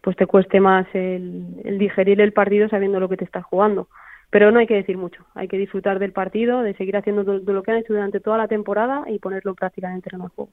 pues 0.00 0.16
te 0.16 0.26
cueste 0.26 0.60
más 0.60 0.86
el, 0.94 1.76
digerir 1.76 2.20
el 2.20 2.32
partido 2.32 2.68
sabiendo 2.68 3.00
lo 3.00 3.08
que 3.08 3.16
te 3.16 3.24
estás 3.24 3.44
jugando. 3.44 3.88
Pero 4.30 4.52
no 4.52 4.60
hay 4.60 4.68
que 4.68 4.76
decir 4.76 4.96
mucho, 4.96 5.26
hay 5.34 5.48
que 5.48 5.58
disfrutar 5.58 5.98
del 5.98 6.12
partido, 6.12 6.62
de 6.62 6.74
seguir 6.74 6.96
haciendo 6.96 7.24
lo 7.24 7.62
que 7.64 7.70
han 7.72 7.78
hecho 7.78 7.94
durante 7.94 8.20
toda 8.20 8.38
la 8.38 8.46
temporada 8.46 9.04
y 9.08 9.18
ponerlo 9.18 9.56
prácticamente 9.56 10.08
en 10.12 10.22
el 10.22 10.28
juego. 10.28 10.52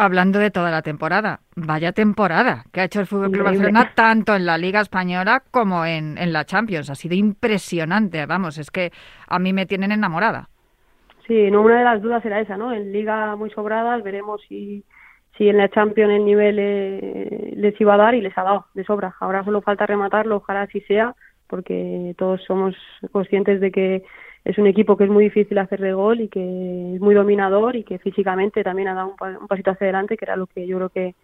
Hablando 0.00 0.38
de 0.38 0.52
toda 0.52 0.70
la 0.70 0.82
temporada, 0.82 1.40
vaya 1.56 1.90
temporada 1.90 2.62
que 2.72 2.80
ha 2.80 2.84
hecho 2.84 3.00
el 3.00 3.06
Fútbol 3.06 3.32
Club 3.32 3.46
Barcelona 3.46 3.94
tanto 3.96 4.36
en 4.36 4.46
la 4.46 4.56
Liga 4.56 4.80
Española 4.80 5.42
como 5.50 5.84
en, 5.84 6.14
la 6.32 6.44
Champions. 6.44 6.88
Ha 6.88 6.94
sido 6.94 7.16
impresionante, 7.16 8.24
vamos, 8.24 8.58
es 8.58 8.70
que 8.70 8.92
a 9.26 9.40
mí 9.40 9.52
me 9.52 9.66
tienen 9.66 9.90
enamorada. 9.90 10.50
Sí, 11.26 11.50
no, 11.50 11.62
una 11.62 11.78
de 11.78 11.84
las 11.84 12.00
dudas 12.00 12.24
era 12.24 12.38
esa, 12.38 12.56
¿no? 12.56 12.72
En 12.72 12.92
Liga 12.92 13.34
muy 13.34 13.50
sobradas, 13.50 14.04
veremos 14.04 14.40
si, 14.48 14.84
si 15.36 15.48
en 15.48 15.56
la 15.56 15.68
Champions 15.68 16.12
el 16.12 16.24
nivel 16.24 16.60
eh, 16.60 17.54
les 17.56 17.80
iba 17.80 17.94
a 17.94 17.98
dar 17.98 18.14
y 18.14 18.20
les 18.20 18.38
ha 18.38 18.44
dado 18.44 18.66
de 18.74 18.84
sobra. 18.84 19.16
Ahora 19.18 19.42
solo 19.42 19.62
falta 19.62 19.84
rematarlo, 19.84 20.36
ojalá 20.36 20.62
así 20.62 20.80
sea, 20.82 21.16
porque 21.48 22.14
todos 22.16 22.40
somos 22.44 22.76
conscientes 23.10 23.60
de 23.60 23.72
que 23.72 24.04
es 24.48 24.56
un 24.56 24.66
equipo 24.66 24.96
que 24.96 25.04
es 25.04 25.10
muy 25.10 25.24
difícil 25.24 25.58
hacer 25.58 25.78
de 25.78 25.92
gol 25.92 26.22
y 26.22 26.28
que 26.28 26.94
es 26.94 27.00
muy 27.02 27.14
dominador 27.14 27.76
y 27.76 27.84
que 27.84 27.98
físicamente 27.98 28.64
también 28.64 28.88
ha 28.88 28.94
dado 28.94 29.14
un, 29.20 29.46
pasito 29.46 29.72
hacia 29.72 29.84
adelante, 29.84 30.16
que 30.16 30.24
era 30.24 30.36
lo 30.36 30.46
que 30.46 30.66
yo 30.66 30.78
creo 30.78 30.88
que 30.88 31.14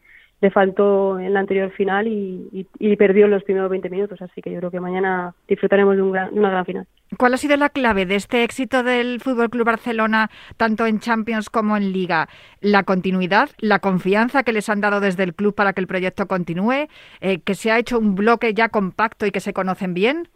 le 0.43 0.51
faltó 0.51 1.19
en 1.19 1.33
la 1.33 1.41
anterior 1.41 1.71
final 1.71 2.07
y, 2.07 2.67
perdió 2.99 3.25
en 3.25 3.31
los 3.31 3.43
primeros 3.43 3.71
20 3.71 3.89
minutos. 3.89 4.21
Así 4.21 4.43
que 4.43 4.53
yo 4.53 4.59
creo 4.59 4.71
que 4.71 4.79
mañana 4.79 5.33
disfrutaremos 5.49 5.97
de, 5.97 6.03
una 6.03 6.51
gran 6.51 6.67
final. 6.67 6.87
¿Cuál 7.17 7.33
ha 7.33 7.39
sido 7.39 7.57
la 7.57 7.71
clave 7.71 8.05
de 8.05 8.17
este 8.17 8.45
éxito 8.45 8.83
del 8.83 9.21
Fútbol 9.21 9.49
Club 9.49 9.65
Barcelona, 9.65 10.29
tanto 10.59 10.85
en 10.85 10.99
Champions 10.99 11.49
como 11.49 11.79
en 11.79 11.93
Liga? 11.93 12.29
La 12.61 12.83
continuidad, 12.83 13.49
la 13.59 13.79
confianza 13.79 14.43
que 14.43 14.53
les 14.53 14.69
han 14.69 14.83
dado 14.83 15.01
desde 15.01 15.23
el 15.23 15.35
club 15.35 15.55
para 15.55 15.73
que 15.73 15.81
el 15.81 15.87
proyecto 15.87 16.27
continúe, 16.27 16.89
eh, 17.23 17.41
que 17.41 17.55
se 17.55 17.71
ha 17.71 17.79
hecho 17.79 17.99
un 17.99 18.17
bloque 18.17 18.53
ya 18.53 18.69
compacto 18.69 19.25
y 19.25 19.31
que 19.31 19.41
se 19.41 19.55
conocen 19.55 19.95
bien. 19.95 20.29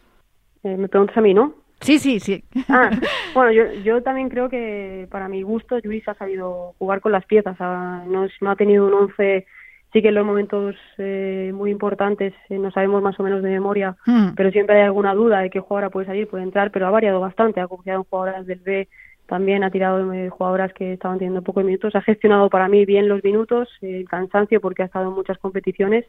Eh, 0.62 0.74
me 0.78 0.88
preguntas 0.88 1.18
a 1.18 1.20
mí, 1.20 1.34
¿no? 1.34 1.67
Sí, 1.80 1.98
sí, 1.98 2.20
sí. 2.20 2.44
Ah, 2.68 2.90
bueno, 3.34 3.52
yo, 3.52 3.72
yo 3.84 4.02
también 4.02 4.28
creo 4.28 4.48
que 4.48 5.06
para 5.10 5.28
mi 5.28 5.42
gusto 5.42 5.78
Luis 5.82 6.06
ha 6.08 6.14
sabido 6.14 6.74
jugar 6.78 7.00
con 7.00 7.12
las 7.12 7.24
piezas. 7.24 7.58
no, 7.60 8.26
no 8.40 8.50
ha 8.50 8.56
tenido 8.56 8.86
un 8.86 8.94
once 8.94 9.46
sí 9.92 10.02
que 10.02 10.08
en 10.08 10.14
los 10.14 10.26
momentos 10.26 10.76
eh, 10.98 11.50
muy 11.54 11.70
importantes 11.70 12.34
eh, 12.48 12.58
no 12.58 12.70
sabemos 12.70 13.02
más 13.02 13.18
o 13.18 13.22
menos 13.22 13.42
de 13.42 13.50
memoria, 13.50 13.96
hmm. 14.06 14.30
pero 14.36 14.50
siempre 14.50 14.76
hay 14.76 14.82
alguna 14.82 15.14
duda 15.14 15.40
de 15.40 15.50
qué 15.50 15.60
jugadora 15.60 15.90
puede 15.90 16.06
salir, 16.06 16.28
puede 16.28 16.44
entrar, 16.44 16.70
pero 16.70 16.86
ha 16.86 16.90
variado 16.90 17.20
bastante, 17.20 17.60
ha 17.60 17.68
confiado 17.68 18.00
en 18.00 18.04
jugadoras 18.04 18.46
del 18.46 18.60
B, 18.60 18.88
también 19.26 19.64
ha 19.64 19.70
tirado 19.70 20.08
de 20.08 20.30
jugadoras 20.30 20.72
que 20.72 20.94
estaban 20.94 21.18
teniendo 21.18 21.42
pocos 21.42 21.64
minutos, 21.64 21.94
ha 21.94 22.02
gestionado 22.02 22.48
para 22.48 22.68
mí 22.68 22.84
bien 22.84 23.08
los 23.08 23.22
minutos, 23.22 23.68
el 23.82 24.08
cansancio 24.08 24.60
porque 24.60 24.82
ha 24.82 24.86
estado 24.86 25.08
en 25.08 25.14
muchas 25.14 25.38
competiciones 25.38 26.04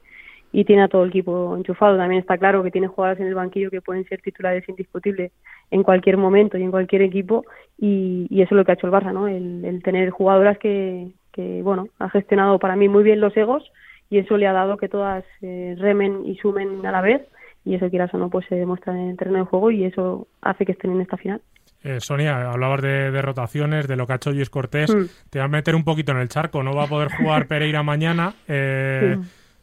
y 0.52 0.66
tiene 0.66 0.84
a 0.84 0.88
todo 0.88 1.04
el 1.04 1.10
equipo 1.10 1.56
enchufado. 1.56 1.98
También 1.98 2.22
está 2.22 2.38
claro 2.38 2.64
que 2.64 2.72
tiene 2.72 2.88
jugadoras 2.88 3.20
en 3.20 3.28
el 3.28 3.36
banquillo 3.36 3.70
que 3.70 3.82
pueden 3.82 4.06
ser 4.06 4.22
titulares 4.22 4.68
indiscutibles 4.68 5.32
en 5.72 5.84
cualquier 5.84 6.18
momento 6.18 6.58
y 6.58 6.64
en 6.64 6.72
cualquier 6.72 7.04
equipo 7.04 7.46
y, 7.78 8.28
eso 8.32 8.56
es 8.56 8.58
lo 8.58 8.66
que 8.66 8.72
ha 8.72 8.76
hecho 8.76 8.88
el 8.88 8.94
Barça, 8.94 9.14
¿no? 9.14 9.28
el 9.28 9.82
tener 9.84 10.10
jugadoras 10.10 10.58
que, 10.58 11.12
que 11.32 11.62
bueno, 11.62 11.88
ha 12.00 12.10
gestionado 12.10 12.60
para 12.60 12.76
mí 12.76 12.90
muy 12.90 13.04
bien 13.04 13.22
los 13.22 13.36
egos 13.38 13.64
y 14.10 14.18
eso 14.18 14.38
le 14.38 14.48
ha 14.48 14.54
dado 14.54 14.78
que 14.78 14.90
todas 14.90 15.24
eh, 15.42 15.76
remen 15.78 16.26
y 16.26 16.36
sumen 16.38 16.86
a 16.86 16.92
la 16.92 17.02
vez 17.02 17.22
y 17.64 17.76
eso 17.76 17.90
quieras 17.90 18.14
o 18.14 18.18
no 18.18 18.30
pues 18.30 18.46
se 18.48 18.56
demuestra 18.56 18.94
en 18.94 19.10
el 19.10 19.18
terreno 19.18 19.40
de 19.40 19.46
juego 19.46 19.72
y 19.72 19.86
eso 19.86 20.28
hace 20.42 20.66
que 20.66 20.72
estén 20.72 20.92
en 20.92 21.02
esta 21.02 21.18
final. 21.18 21.42
Eh, 21.82 22.00
Sonia, 22.02 22.52
hablabas 22.52 22.82
de, 22.82 23.22
rotaciones, 23.22 23.88
de 23.88 23.96
lo 23.96 24.06
que 24.06 24.14
ha 24.14 24.16
hecho 24.18 24.32
Luis 24.32 24.50
Cortés. 24.50 24.94
Mm. 24.94 25.06
Te 25.30 25.40
va 25.40 25.46
a 25.46 25.48
meter 25.50 25.76
un 25.76 25.86
poquito 25.86 26.12
en 26.12 26.18
el 26.18 26.28
charco. 26.28 26.62
No 26.62 26.74
va 26.74 26.84
a 26.84 26.88
poder 26.88 27.10
jugar 27.10 27.48
Pereira 27.48 27.84
mañana. 27.84 28.34
Eh, 28.50 29.18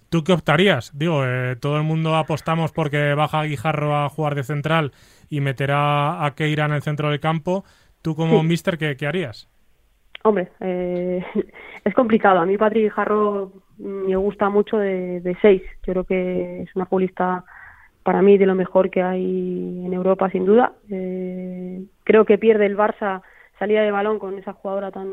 ¿Tú 0.08 0.24
qué 0.24 0.32
optarías? 0.32 0.96
Digo, 0.96 1.22
todo 1.60 1.76
el 1.76 1.82
mundo 1.82 2.14
apostamos 2.14 2.72
porque 2.72 3.14
baja 3.14 3.42
Guijarro 3.42 3.96
a 3.96 4.08
jugar 4.08 4.34
de 4.34 4.44
central 4.44 4.92
y 5.28 5.40
meterá 5.40 6.24
a 6.24 6.34
Keira 6.34 6.66
en 6.66 6.72
el 6.72 6.82
centro 6.82 7.10
del 7.10 7.20
campo. 7.20 7.64
¿Tú 8.02 8.14
como 8.14 8.42
mister 8.42 8.78
qué, 8.78 8.96
qué 8.96 9.06
harías? 9.06 9.48
Hombre, 10.26 10.48
eh, 10.58 11.24
es 11.84 11.94
complicado. 11.94 12.40
A 12.40 12.46
mí 12.46 12.58
Patrick 12.58 12.92
Jarro 12.92 13.52
me 13.78 14.16
gusta 14.16 14.48
mucho 14.48 14.76
de, 14.76 15.36
seis. 15.40 15.62
Yo 15.86 15.92
creo 15.92 16.04
que 16.04 16.62
es 16.62 16.74
una 16.74 16.86
futbolista 16.86 17.44
para 18.02 18.22
mí 18.22 18.36
de 18.36 18.46
lo 18.46 18.56
mejor 18.56 18.90
que 18.90 19.02
hay 19.02 19.84
en 19.84 19.92
Europa, 19.92 20.28
sin 20.30 20.44
duda. 20.44 20.72
Eh, 20.90 21.84
creo 22.02 22.24
que 22.24 22.38
pierde 22.38 22.66
el 22.66 22.76
Barça 22.76 23.22
salida 23.58 23.82
de 23.82 23.92
balón 23.92 24.18
con 24.18 24.36
esa 24.36 24.52
jugadora 24.52 24.90
tan... 24.90 25.08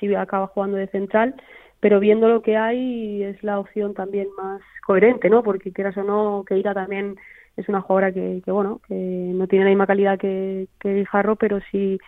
si 0.00 0.12
acaba 0.14 0.48
jugando 0.48 0.76
de 0.76 0.88
central, 0.88 1.36
pero 1.82 1.98
viendo 1.98 2.28
lo 2.28 2.42
que 2.42 2.56
hay 2.56 3.24
es 3.24 3.42
la 3.42 3.58
opción 3.58 3.92
también 3.92 4.28
más 4.36 4.62
coherente, 4.86 5.28
¿no? 5.28 5.42
Porque 5.42 5.72
quieras 5.72 5.96
o 5.96 6.04
no, 6.04 6.44
Keira 6.46 6.74
también 6.74 7.16
es 7.56 7.68
una 7.68 7.80
jugadora 7.80 8.12
que, 8.12 8.40
que 8.44 8.52
bueno, 8.52 8.80
que 8.86 8.94
no 8.94 9.48
tiene 9.48 9.64
la 9.64 9.70
misma 9.72 9.88
calidad 9.88 10.16
que, 10.16 10.68
que 10.78 11.04
Jarro, 11.06 11.34
pero 11.34 11.58
sí 11.72 11.98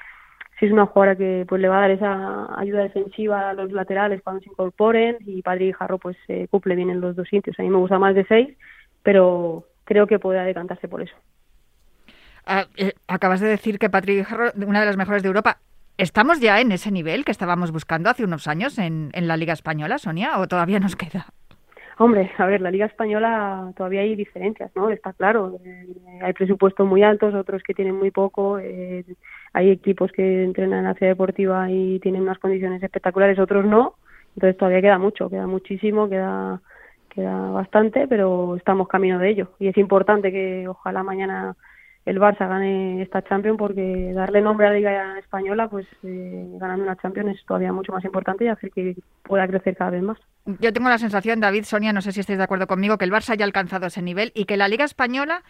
sí 0.60 0.66
es 0.66 0.72
una 0.72 0.86
jugadora 0.86 1.16
que 1.16 1.44
pues 1.48 1.60
le 1.60 1.66
va 1.66 1.78
a 1.78 1.80
dar 1.80 1.90
esa 1.90 2.56
ayuda 2.56 2.84
defensiva 2.84 3.50
a 3.50 3.54
los 3.54 3.72
laterales 3.72 4.22
cuando 4.22 4.42
se 4.42 4.50
incorporen 4.50 5.16
y 5.26 5.42
Padre 5.42 5.66
y 5.66 5.72
Jarro 5.72 5.98
pues 5.98 6.16
se 6.28 6.46
cumple 6.46 6.76
bien 6.76 6.90
en 6.90 7.00
los 7.00 7.16
dos 7.16 7.26
sitios. 7.28 7.58
A 7.58 7.62
mí 7.62 7.68
me 7.68 7.78
gusta 7.78 7.98
más 7.98 8.14
de 8.14 8.24
seis, 8.26 8.56
pero 9.02 9.64
creo 9.82 10.06
que 10.06 10.20
puede 10.20 10.38
decantarse 10.44 10.86
por 10.86 11.02
eso. 11.02 11.16
Ah, 12.46 12.66
eh, 12.76 12.92
acabas 13.08 13.40
de 13.40 13.48
decir 13.48 13.80
que 13.80 13.90
Patrick 13.90 14.24
Jarro, 14.24 14.52
una 14.64 14.78
de 14.78 14.86
las 14.86 14.96
mejores 14.96 15.24
de 15.24 15.26
Europa. 15.30 15.58
¿Estamos 15.96 16.40
ya 16.40 16.60
en 16.60 16.72
ese 16.72 16.90
nivel 16.90 17.24
que 17.24 17.30
estábamos 17.30 17.70
buscando 17.70 18.10
hace 18.10 18.24
unos 18.24 18.48
años 18.48 18.78
en, 18.78 19.10
en 19.12 19.28
la 19.28 19.36
Liga 19.36 19.52
Española, 19.52 19.98
Sonia, 19.98 20.38
o 20.38 20.48
todavía 20.48 20.80
nos 20.80 20.96
queda? 20.96 21.26
Hombre, 21.98 22.32
a 22.36 22.46
ver, 22.46 22.60
la 22.60 22.72
Liga 22.72 22.86
Española 22.86 23.72
todavía 23.76 24.00
hay 24.00 24.16
diferencias, 24.16 24.72
¿no? 24.74 24.90
Está 24.90 25.12
claro. 25.12 25.60
Eh, 25.64 25.86
hay 26.20 26.32
presupuestos 26.32 26.84
muy 26.86 27.04
altos, 27.04 27.34
otros 27.34 27.62
que 27.62 27.74
tienen 27.74 27.94
muy 27.94 28.10
poco. 28.10 28.58
Eh, 28.58 29.04
hay 29.52 29.70
equipos 29.70 30.10
que 30.10 30.42
entrenan 30.42 30.80
en 30.80 30.84
la 30.86 30.94
ciudad 30.94 31.12
deportiva 31.12 31.70
y 31.70 32.00
tienen 32.00 32.22
unas 32.22 32.38
condiciones 32.38 32.82
espectaculares, 32.82 33.38
otros 33.38 33.64
no. 33.64 33.94
Entonces 34.34 34.56
todavía 34.58 34.82
queda 34.82 34.98
mucho, 34.98 35.30
queda 35.30 35.46
muchísimo, 35.46 36.08
queda 36.08 36.60
queda 37.14 37.50
bastante, 37.50 38.08
pero 38.08 38.56
estamos 38.56 38.88
camino 38.88 39.18
de 39.18 39.30
ello. 39.30 39.52
Y 39.60 39.68
es 39.68 39.76
importante 39.78 40.32
que 40.32 40.66
ojalá 40.66 41.04
mañana 41.04 41.54
el 42.04 42.20
Barça 42.20 42.46
gane 42.46 43.00
esta 43.02 43.22
Champions 43.22 43.58
porque 43.58 44.12
darle 44.14 44.42
nombre 44.42 44.66
a 44.66 44.70
la 44.70 44.76
Liga 44.76 45.18
Española, 45.18 45.68
pues 45.68 45.86
eh, 46.02 46.46
ganando 46.58 46.84
una 46.84 46.96
Champions 46.96 47.36
es 47.36 47.46
todavía 47.46 47.72
mucho 47.72 47.92
más 47.92 48.04
importante 48.04 48.44
y 48.44 48.48
hacer 48.48 48.70
que 48.70 48.96
pueda 49.22 49.46
crecer 49.46 49.76
cada 49.76 49.90
vez 49.90 50.02
más. 50.02 50.18
Yo 50.60 50.72
tengo 50.72 50.90
la 50.90 50.98
sensación, 50.98 51.40
David, 51.40 51.64
Sonia, 51.64 51.92
no 51.94 52.02
sé 52.02 52.12
si 52.12 52.20
estáis 52.20 52.38
de 52.38 52.44
acuerdo 52.44 52.66
conmigo, 52.66 52.98
que 52.98 53.06
el 53.06 53.12
Barça 53.12 53.36
ya 53.36 53.44
ha 53.44 53.46
alcanzado 53.46 53.86
ese 53.86 54.02
nivel 54.02 54.32
y 54.34 54.44
que 54.44 54.58
la 54.58 54.68
Liga 54.68 54.84
Española, 54.84 55.42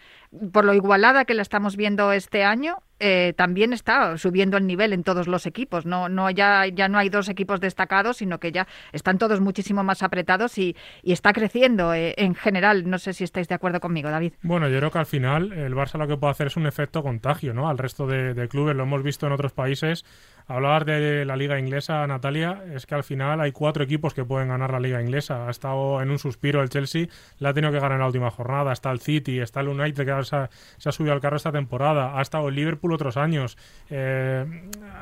por 0.53 0.63
lo 0.63 0.73
igualada 0.73 1.25
que 1.25 1.33
la 1.33 1.41
estamos 1.41 1.75
viendo 1.75 2.13
este 2.13 2.45
año, 2.45 2.77
eh, 2.99 3.33
también 3.35 3.73
está 3.73 4.17
subiendo 4.17 4.57
el 4.57 4.67
nivel 4.67 4.93
en 4.93 5.03
todos 5.03 5.27
los 5.27 5.45
equipos. 5.45 5.85
No, 5.85 6.09
no 6.09 6.29
ya, 6.29 6.65
ya 6.67 6.87
no 6.87 6.97
hay 6.97 7.09
dos 7.09 7.29
equipos 7.29 7.59
destacados, 7.59 8.17
sino 8.17 8.39
que 8.39 8.51
ya 8.51 8.67
están 8.93 9.17
todos 9.17 9.41
muchísimo 9.41 9.83
más 9.83 10.03
apretados 10.03 10.57
y, 10.57 10.75
está 11.03 11.33
creciendo 11.33 11.93
eh, 11.93 12.13
en 12.17 12.35
general. 12.35 12.89
No 12.89 12.99
sé 12.99 13.13
si 13.13 13.23
estáis 13.23 13.47
de 13.47 13.55
acuerdo 13.55 13.79
conmigo, 13.79 14.09
David. 14.09 14.33
Bueno, 14.41 14.67
yo 14.69 14.77
creo 14.77 14.91
que 14.91 14.99
al 14.99 15.05
final 15.05 15.51
el 15.53 15.73
Barça 15.73 15.97
lo 15.97 16.07
que 16.07 16.17
puede 16.17 16.31
hacer 16.31 16.47
es 16.47 16.57
un 16.57 16.67
efecto 16.67 17.03
contagio, 17.03 17.53
¿no? 17.53 17.69
Al 17.69 17.77
resto 17.77 18.05
de, 18.05 18.47
clubes 18.47 18.75
lo 18.75 18.83
hemos 18.83 19.01
visto 19.03 19.25
en 19.25 19.33
otros 19.33 19.53
países. 19.53 20.05
Hablar 20.47 20.85
de 20.85 21.25
la 21.25 21.35
liga 21.35 21.57
inglesa, 21.57 22.05
Natalia, 22.05 22.63
es 22.73 22.85
que 22.85 22.93
al 22.93 23.03
final 23.03 23.41
hay 23.41 23.51
cuatro 23.51 23.83
equipos 23.83 24.13
que 24.13 24.23
pueden 24.23 24.49
ganar 24.49 24.71
la 24.71 24.79
liga 24.79 25.01
inglesa. 25.01 25.47
Ha 25.47 25.51
estado 25.51 26.01
en 26.01 26.11
un 26.11 26.19
suspiro 26.19 26.61
el 26.61 26.69
Chelsea, 26.69 27.07
la 27.39 27.49
ha 27.49 27.53
tenido 27.53 27.71
que 27.71 27.79
ganar 27.79 27.93
en 27.93 27.99
la 27.99 28.07
última 28.07 28.29
jornada. 28.29 28.71
Está 28.71 28.91
el 28.91 28.99
City, 28.99 29.39
está 29.39 29.61
el 29.61 29.69
United 29.69 30.05
que 30.05 30.23
se 30.23 30.35
ha, 30.35 30.49
se 30.77 30.89
ha 30.89 30.91
subido 30.91 31.13
al 31.13 31.21
carro 31.21 31.37
esta 31.37 31.51
temporada. 31.51 32.17
Ha 32.17 32.21
estado 32.21 32.49
el 32.49 32.55
Liverpool 32.55 32.93
otros 32.93 33.17
años. 33.17 33.57
Eh, 33.89 34.45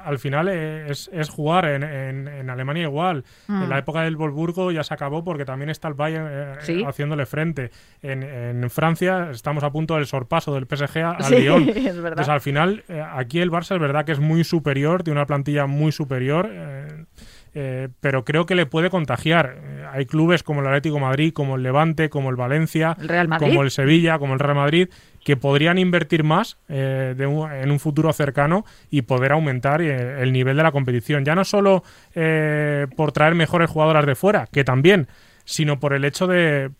al 0.05 0.19
final 0.19 0.47
es, 0.47 1.09
jugar 1.29 1.65
en, 1.65 1.83
en, 1.83 2.49
Alemania 2.49 2.83
igual. 2.83 3.23
En 3.49 3.69
la 3.69 3.75
mm. 3.75 3.79
época 3.79 4.01
del 4.01 4.15
Wolfsburgo 4.15 4.71
ya 4.71 4.83
se 4.83 4.93
acabó 4.93 5.23
porque 5.23 5.45
también 5.45 5.69
está 5.69 5.87
el 5.87 5.93
Bayern 5.93 6.27
eh, 6.29 6.83
haciéndole 6.85 7.25
frente. 7.25 7.71
En, 8.01 8.23
en, 8.23 8.69
Francia 8.69 9.29
estamos 9.31 9.63
a 9.63 9.71
punto 9.71 9.95
del 9.95 10.05
sorpaso 10.05 10.53
del 10.53 10.65
PSG 10.65 10.99
al 10.99 11.31
Lyon. 11.31 11.69
Entonces 11.75 12.29
al 12.29 12.41
final 12.41 12.83
eh, 12.87 13.01
aquí 13.01 13.39
el 13.39 13.51
Barça 13.51 13.75
es 13.75 13.81
verdad 13.81 14.05
que 14.05 14.13
es 14.13 14.19
muy 14.19 14.43
superior, 14.43 15.03
tiene 15.03 15.19
una 15.19 15.25
plantilla 15.33 15.65
muy 15.65 15.91
superior. 15.91 16.49
pero 18.01 18.25
creo 18.25 18.45
que 18.45 18.55
le 18.55 18.65
puede 18.65 18.89
contagiar. 18.89 19.57
hay 19.91 20.05
clubes 20.05 20.41
como 20.41 20.61
el 20.61 20.67
Atlético 20.67 20.99
Madrid, 20.99 21.33
como 21.33 21.55
el 21.55 21.63
Levante, 21.63 22.09
como 22.09 22.29
el 22.29 22.35
Valencia, 22.35 22.97
como 23.39 23.61
el 23.61 23.69
Sevilla, 23.69 24.17
como 24.17 24.33
el 24.33 24.39
Real 24.39 24.55
Madrid, 24.55 24.89
que 25.23 25.37
podrían 25.37 25.77
invertir 25.77 26.23
más 26.23 26.57
eh, 26.67 27.15
en 27.17 27.71
un 27.71 27.79
futuro 27.79 28.11
cercano 28.13 28.65
y 28.89 29.03
poder 29.03 29.31
aumentar 29.31 29.81
eh, 29.81 30.21
el 30.21 30.33
nivel 30.33 30.57
de 30.57 30.63
la 30.63 30.71
competición. 30.71 31.25
Ya 31.25 31.35
no 31.35 31.45
solo 31.45 31.83
eh, 32.13 32.87
por 32.95 33.11
traer 33.11 33.35
mejores 33.35 33.69
jugadoras 33.69 34.05
de 34.05 34.15
fuera, 34.15 34.47
que 34.51 34.63
también, 34.63 35.07
sino 35.45 35.79
por 35.79 35.93
el 35.93 36.05
hecho 36.05 36.27
de 36.27 36.71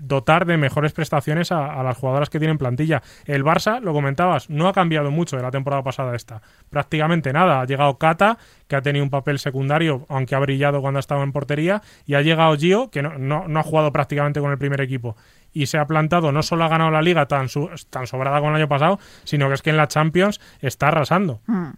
dotar 0.00 0.46
de 0.46 0.56
mejores 0.56 0.92
prestaciones 0.92 1.52
a, 1.52 1.82
las 1.82 1.96
jugadoras 1.96 2.30
que 2.30 2.38
tienen 2.38 2.58
plantilla. 2.58 3.02
El 3.26 3.44
Barça, 3.44 3.80
lo 3.80 3.92
comentabas, 3.92 4.50
no 4.50 4.68
ha 4.68 4.72
cambiado 4.72 5.10
mucho 5.10 5.36
de 5.36 5.42
la 5.42 5.50
temporada 5.50 5.82
pasada 5.82 6.12
a 6.12 6.16
esta. 6.16 6.42
Prácticamente 6.70 7.32
nada. 7.32 7.60
Ha 7.60 7.66
llegado 7.66 7.98
Cata, 7.98 8.38
que 8.68 8.76
ha 8.76 8.82
tenido 8.82 9.04
un 9.04 9.10
papel 9.10 9.38
secundario, 9.38 10.06
aunque 10.08 10.34
ha 10.34 10.38
brillado 10.38 10.80
cuando 10.80 10.98
ha 10.98 11.00
estado 11.00 11.22
en 11.22 11.32
portería, 11.32 11.82
y 12.06 12.14
ha 12.14 12.22
llegado 12.22 12.56
Gio, 12.56 12.90
que 12.90 13.02
no, 13.02 13.44
ha 13.58 13.62
jugado 13.62 13.92
prácticamente 13.92 14.40
con 14.40 14.50
el 14.50 14.58
primer 14.58 14.80
equipo 14.80 15.16
y 15.56 15.66
se 15.66 15.78
ha 15.78 15.86
plantado, 15.86 16.32
no 16.32 16.42
solo 16.42 16.64
ha 16.64 16.68
ganado 16.68 16.90
la 16.90 17.00
liga 17.00 17.26
tan, 17.26 17.46
tan 17.88 18.08
sobrada 18.08 18.38
como 18.38 18.50
el 18.50 18.56
año 18.56 18.68
pasado, 18.68 18.98
sino 19.22 19.46
que 19.46 19.54
es 19.54 19.62
que 19.62 19.70
en 19.70 19.76
la 19.76 19.86
Champions 19.86 20.40
está 20.60 20.88
arrasando. 20.88 21.42
Hmm. 21.46 21.74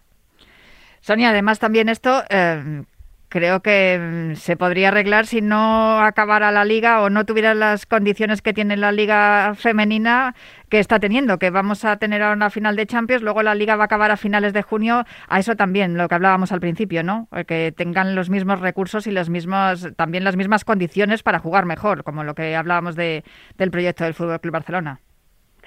Sonia, 1.01 1.29
además 1.29 1.59
también 1.59 1.87
esto, 1.87 2.23
eh, 2.27 2.83
creo 3.29 3.61
que 3.61 4.31
mm, 4.33 4.35
se 4.35 4.57
podría 4.57 4.89
arreglar 4.89 5.25
si 5.25 5.41
no 5.41 5.99
acabara 6.01 6.51
la 6.51 6.65
liga 6.65 7.01
o 7.01 7.09
no 7.09 7.25
tuviera 7.25 7.53
las 7.53 7.85
condiciones 7.85 8.41
que 8.41 8.53
tiene 8.53 8.77
la 8.77 8.91
liga 8.91 9.53
femenina 9.55 10.35
que 10.69 10.79
está 10.79 10.99
teniendo, 10.99 11.39
que 11.39 11.49
vamos 11.49 11.85
a 11.85 11.97
tener 11.97 12.21
ahora 12.21 12.35
una 12.35 12.49
final 12.49 12.75
de 12.75 12.85
Champions, 12.87 13.23
luego 13.23 13.43
la 13.43 13.55
liga 13.55 13.75
va 13.75 13.83
a 13.83 13.85
acabar 13.85 14.11
a 14.11 14.17
finales 14.17 14.53
de 14.53 14.61
junio, 14.61 15.05
a 15.27 15.39
eso 15.39 15.55
también, 15.55 15.97
lo 15.97 16.07
que 16.07 16.15
hablábamos 16.15 16.51
al 16.51 16.59
principio, 16.59 17.03
¿no? 17.03 17.27
Eh, 17.31 17.45
que 17.45 17.73
tengan 17.75 18.15
los 18.15 18.29
mismos 18.29 18.59
recursos 18.59 19.07
y 19.07 19.11
los 19.11 19.29
mismos, 19.29 19.87
también 19.95 20.23
las 20.23 20.35
mismas 20.35 20.65
condiciones 20.65 21.23
para 21.23 21.39
jugar 21.39 21.65
mejor, 21.65 22.03
como 22.03 22.23
lo 22.23 22.35
que 22.35 22.55
hablábamos 22.55 22.95
de, 22.95 23.23
del 23.57 23.71
proyecto 23.71 24.03
del 24.03 24.13
Fútbol 24.13 24.41
Club 24.41 24.53
Barcelona. 24.53 25.01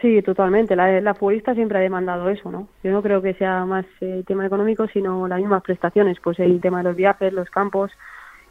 Sí, 0.01 0.23
totalmente. 0.23 0.75
La, 0.77 1.15
futbolista 1.15 1.55
siempre 1.55 1.79
ha 1.79 1.83
demandado 1.83 2.31
eso, 2.31 2.51
¿no? 2.51 2.69
Yo 2.83 2.91
no 2.91 3.03
creo 3.03 3.21
que 3.21 3.35
sea 3.35 3.67
más 3.67 3.85
el 4.01 4.21
eh, 4.21 4.25
tema 4.27 4.47
económico, 4.47 4.87
sino 4.89 5.29
las 5.29 5.39
mismas 5.41 5.63
prestaciones. 5.63 6.19
Pues 6.21 6.39
el 6.39 6.61
tema 6.61 6.79
de 6.79 6.85
los 6.85 6.97
viajes, 6.97 7.33
los 7.35 7.51
campos, 7.51 7.93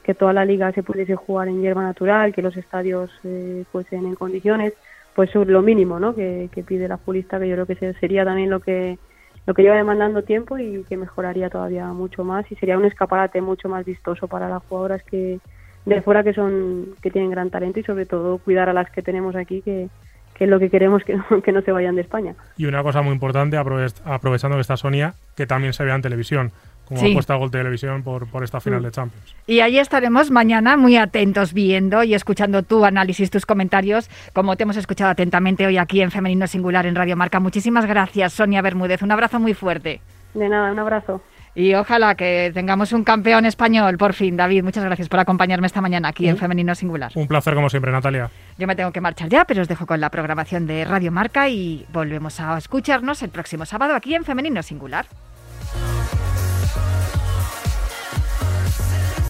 que 0.04 0.14
toda 0.14 0.32
la 0.32 0.46
liga 0.46 0.72
se 0.74 0.84
pudiese 0.84 1.16
jugar 1.16 1.48
en 1.48 1.62
hierba 1.62 1.82
natural, 1.82 2.34
que 2.34 2.44
los 2.44 2.56
estadios 2.56 3.12
eh, 3.24 3.66
fuesen 3.72 4.06
en 4.06 4.16
condiciones, 4.16 4.74
pues 5.16 5.36
es 5.36 5.48
lo 5.48 5.64
mínimo, 5.64 6.00
¿no? 6.00 6.14
Que, 6.14 6.50
pide 6.68 6.88
la 6.88 6.98
futbolista, 6.98 7.40
que 7.40 7.48
yo 7.48 7.56
creo 7.56 7.66
que 7.66 7.94
sería 8.00 8.24
también 8.26 8.50
lo 8.50 8.60
que 8.60 9.00
lo 9.48 9.56
que 9.56 9.64
lleva 9.64 9.78
demandando 9.78 10.22
tiempo 10.24 10.60
y 10.60 10.84
que 10.84 10.98
mejoraría 10.98 11.50
todavía 11.50 11.88
mucho 11.88 12.24
más 12.24 12.52
y 12.52 12.56
sería 12.56 12.78
un 12.78 12.86
escaparate 12.86 13.42
mucho 13.42 13.68
más 13.68 13.84
vistoso 13.84 14.28
para 14.28 14.48
las 14.48 14.62
jugadoras 14.64 15.02
que 15.04 15.40
de 15.86 16.02
fuera 16.04 16.24
que 16.24 16.34
son 16.34 16.94
que 17.02 17.10
tienen 17.10 17.32
gran 17.32 17.50
talento 17.50 17.80
y 17.80 17.84
sobre 17.84 18.06
todo 18.06 18.38
cuidar 18.38 18.70
a 18.70 18.74
las 18.74 18.92
que 18.92 19.02
tenemos 19.02 19.36
aquí 19.36 19.62
que 19.62 19.90
que 20.40 20.46
es 20.46 20.50
lo 20.50 20.58
que 20.58 20.70
queremos 20.70 21.04
que 21.04 21.16
no, 21.16 21.42
que 21.44 21.52
no 21.52 21.62
se 21.62 21.72
vayan 21.72 21.96
de 21.96 22.02
España. 22.02 22.34
Y 22.58 22.66
una 22.66 22.82
cosa 22.82 23.04
muy 23.04 23.14
importante, 23.14 23.58
aprovechando 23.58 24.56
que 24.56 24.62
está 24.62 24.78
Sonia, 24.78 25.14
que 25.36 25.46
también 25.46 25.74
se 25.74 25.84
vea 25.84 25.94
en 25.94 26.02
televisión 26.02 26.52
como 26.86 27.02
ha 27.02 27.14
puesto 27.14 27.38
Gol 27.38 27.52
Televisión 27.52 28.02
por, 28.02 28.28
por 28.32 28.44
esta 28.44 28.60
final 28.60 28.82
de 28.82 28.90
Champions. 28.90 29.36
Y 29.46 29.60
ahí 29.60 29.78
estaremos 29.78 30.32
mañana 30.32 30.76
muy 30.76 30.98
atentos 30.98 31.54
viendo 31.54 32.04
y 32.04 32.16
escuchando 32.16 32.64
tu 32.64 32.84
análisis, 32.84 33.30
tus 33.30 33.46
comentarios, 33.46 34.10
como 34.34 34.56
te 34.56 34.64
hemos 34.64 34.76
escuchado 34.76 35.12
atentamente 35.12 35.68
hoy 35.68 35.78
aquí 35.78 36.02
en 36.02 36.10
Femenino 36.10 36.48
Singular 36.48 36.88
en 36.88 36.96
Radio 36.96 37.16
Marca. 37.16 37.40
Muchísimas 37.40 37.86
gracias, 37.86 38.34
Sonia 38.34 38.64
Bermúdez. 38.64 39.04
Un 39.04 39.12
abrazo 39.12 39.40
muy 39.40 39.54
fuerte. 39.54 40.02
De 40.34 40.50
nada, 40.50 40.72
un 40.72 40.80
abrazo. 40.80 41.22
Y 41.60 41.76
ojalá 41.76 42.16
que 42.16 42.52
tengamos 42.54 42.94
un 42.94 43.04
campeón 43.04 43.46
español 43.46 43.98
por 43.98 44.14
fin. 44.14 44.38
David, 44.38 44.64
muchas 44.64 44.86
gracias 44.86 45.10
por 45.10 45.20
acompañarme 45.20 45.68
esta 45.68 45.82
mañana 45.82 46.08
aquí 46.08 46.30
en 46.30 46.38
Femenino 46.38 46.74
Singular. 46.74 47.12
Un 47.16 47.28
placer 47.28 47.54
como 47.54 47.70
siempre, 47.70 47.92
Natalia. 47.92 48.32
Yo 48.58 48.66
me 48.66 48.78
tengo 48.78 48.94
que 48.94 49.02
marchar 49.02 49.28
ya, 49.28 49.44
pero 49.44 49.64
os 49.64 49.68
dejo 49.68 49.86
con 49.86 50.00
la 50.00 50.10
programación 50.10 50.68
de 50.68 50.86
Radio 50.86 51.12
Marca 51.12 51.50
y 51.50 51.86
volvemos 51.92 52.40
a 52.40 52.58
escucharnos 52.58 53.24
el 53.24 53.30
próximo 53.30 53.66
sábado 53.66 53.94
aquí 53.94 54.16
en 54.16 54.24
Femenino 54.24 54.64
Singular. 54.64 55.08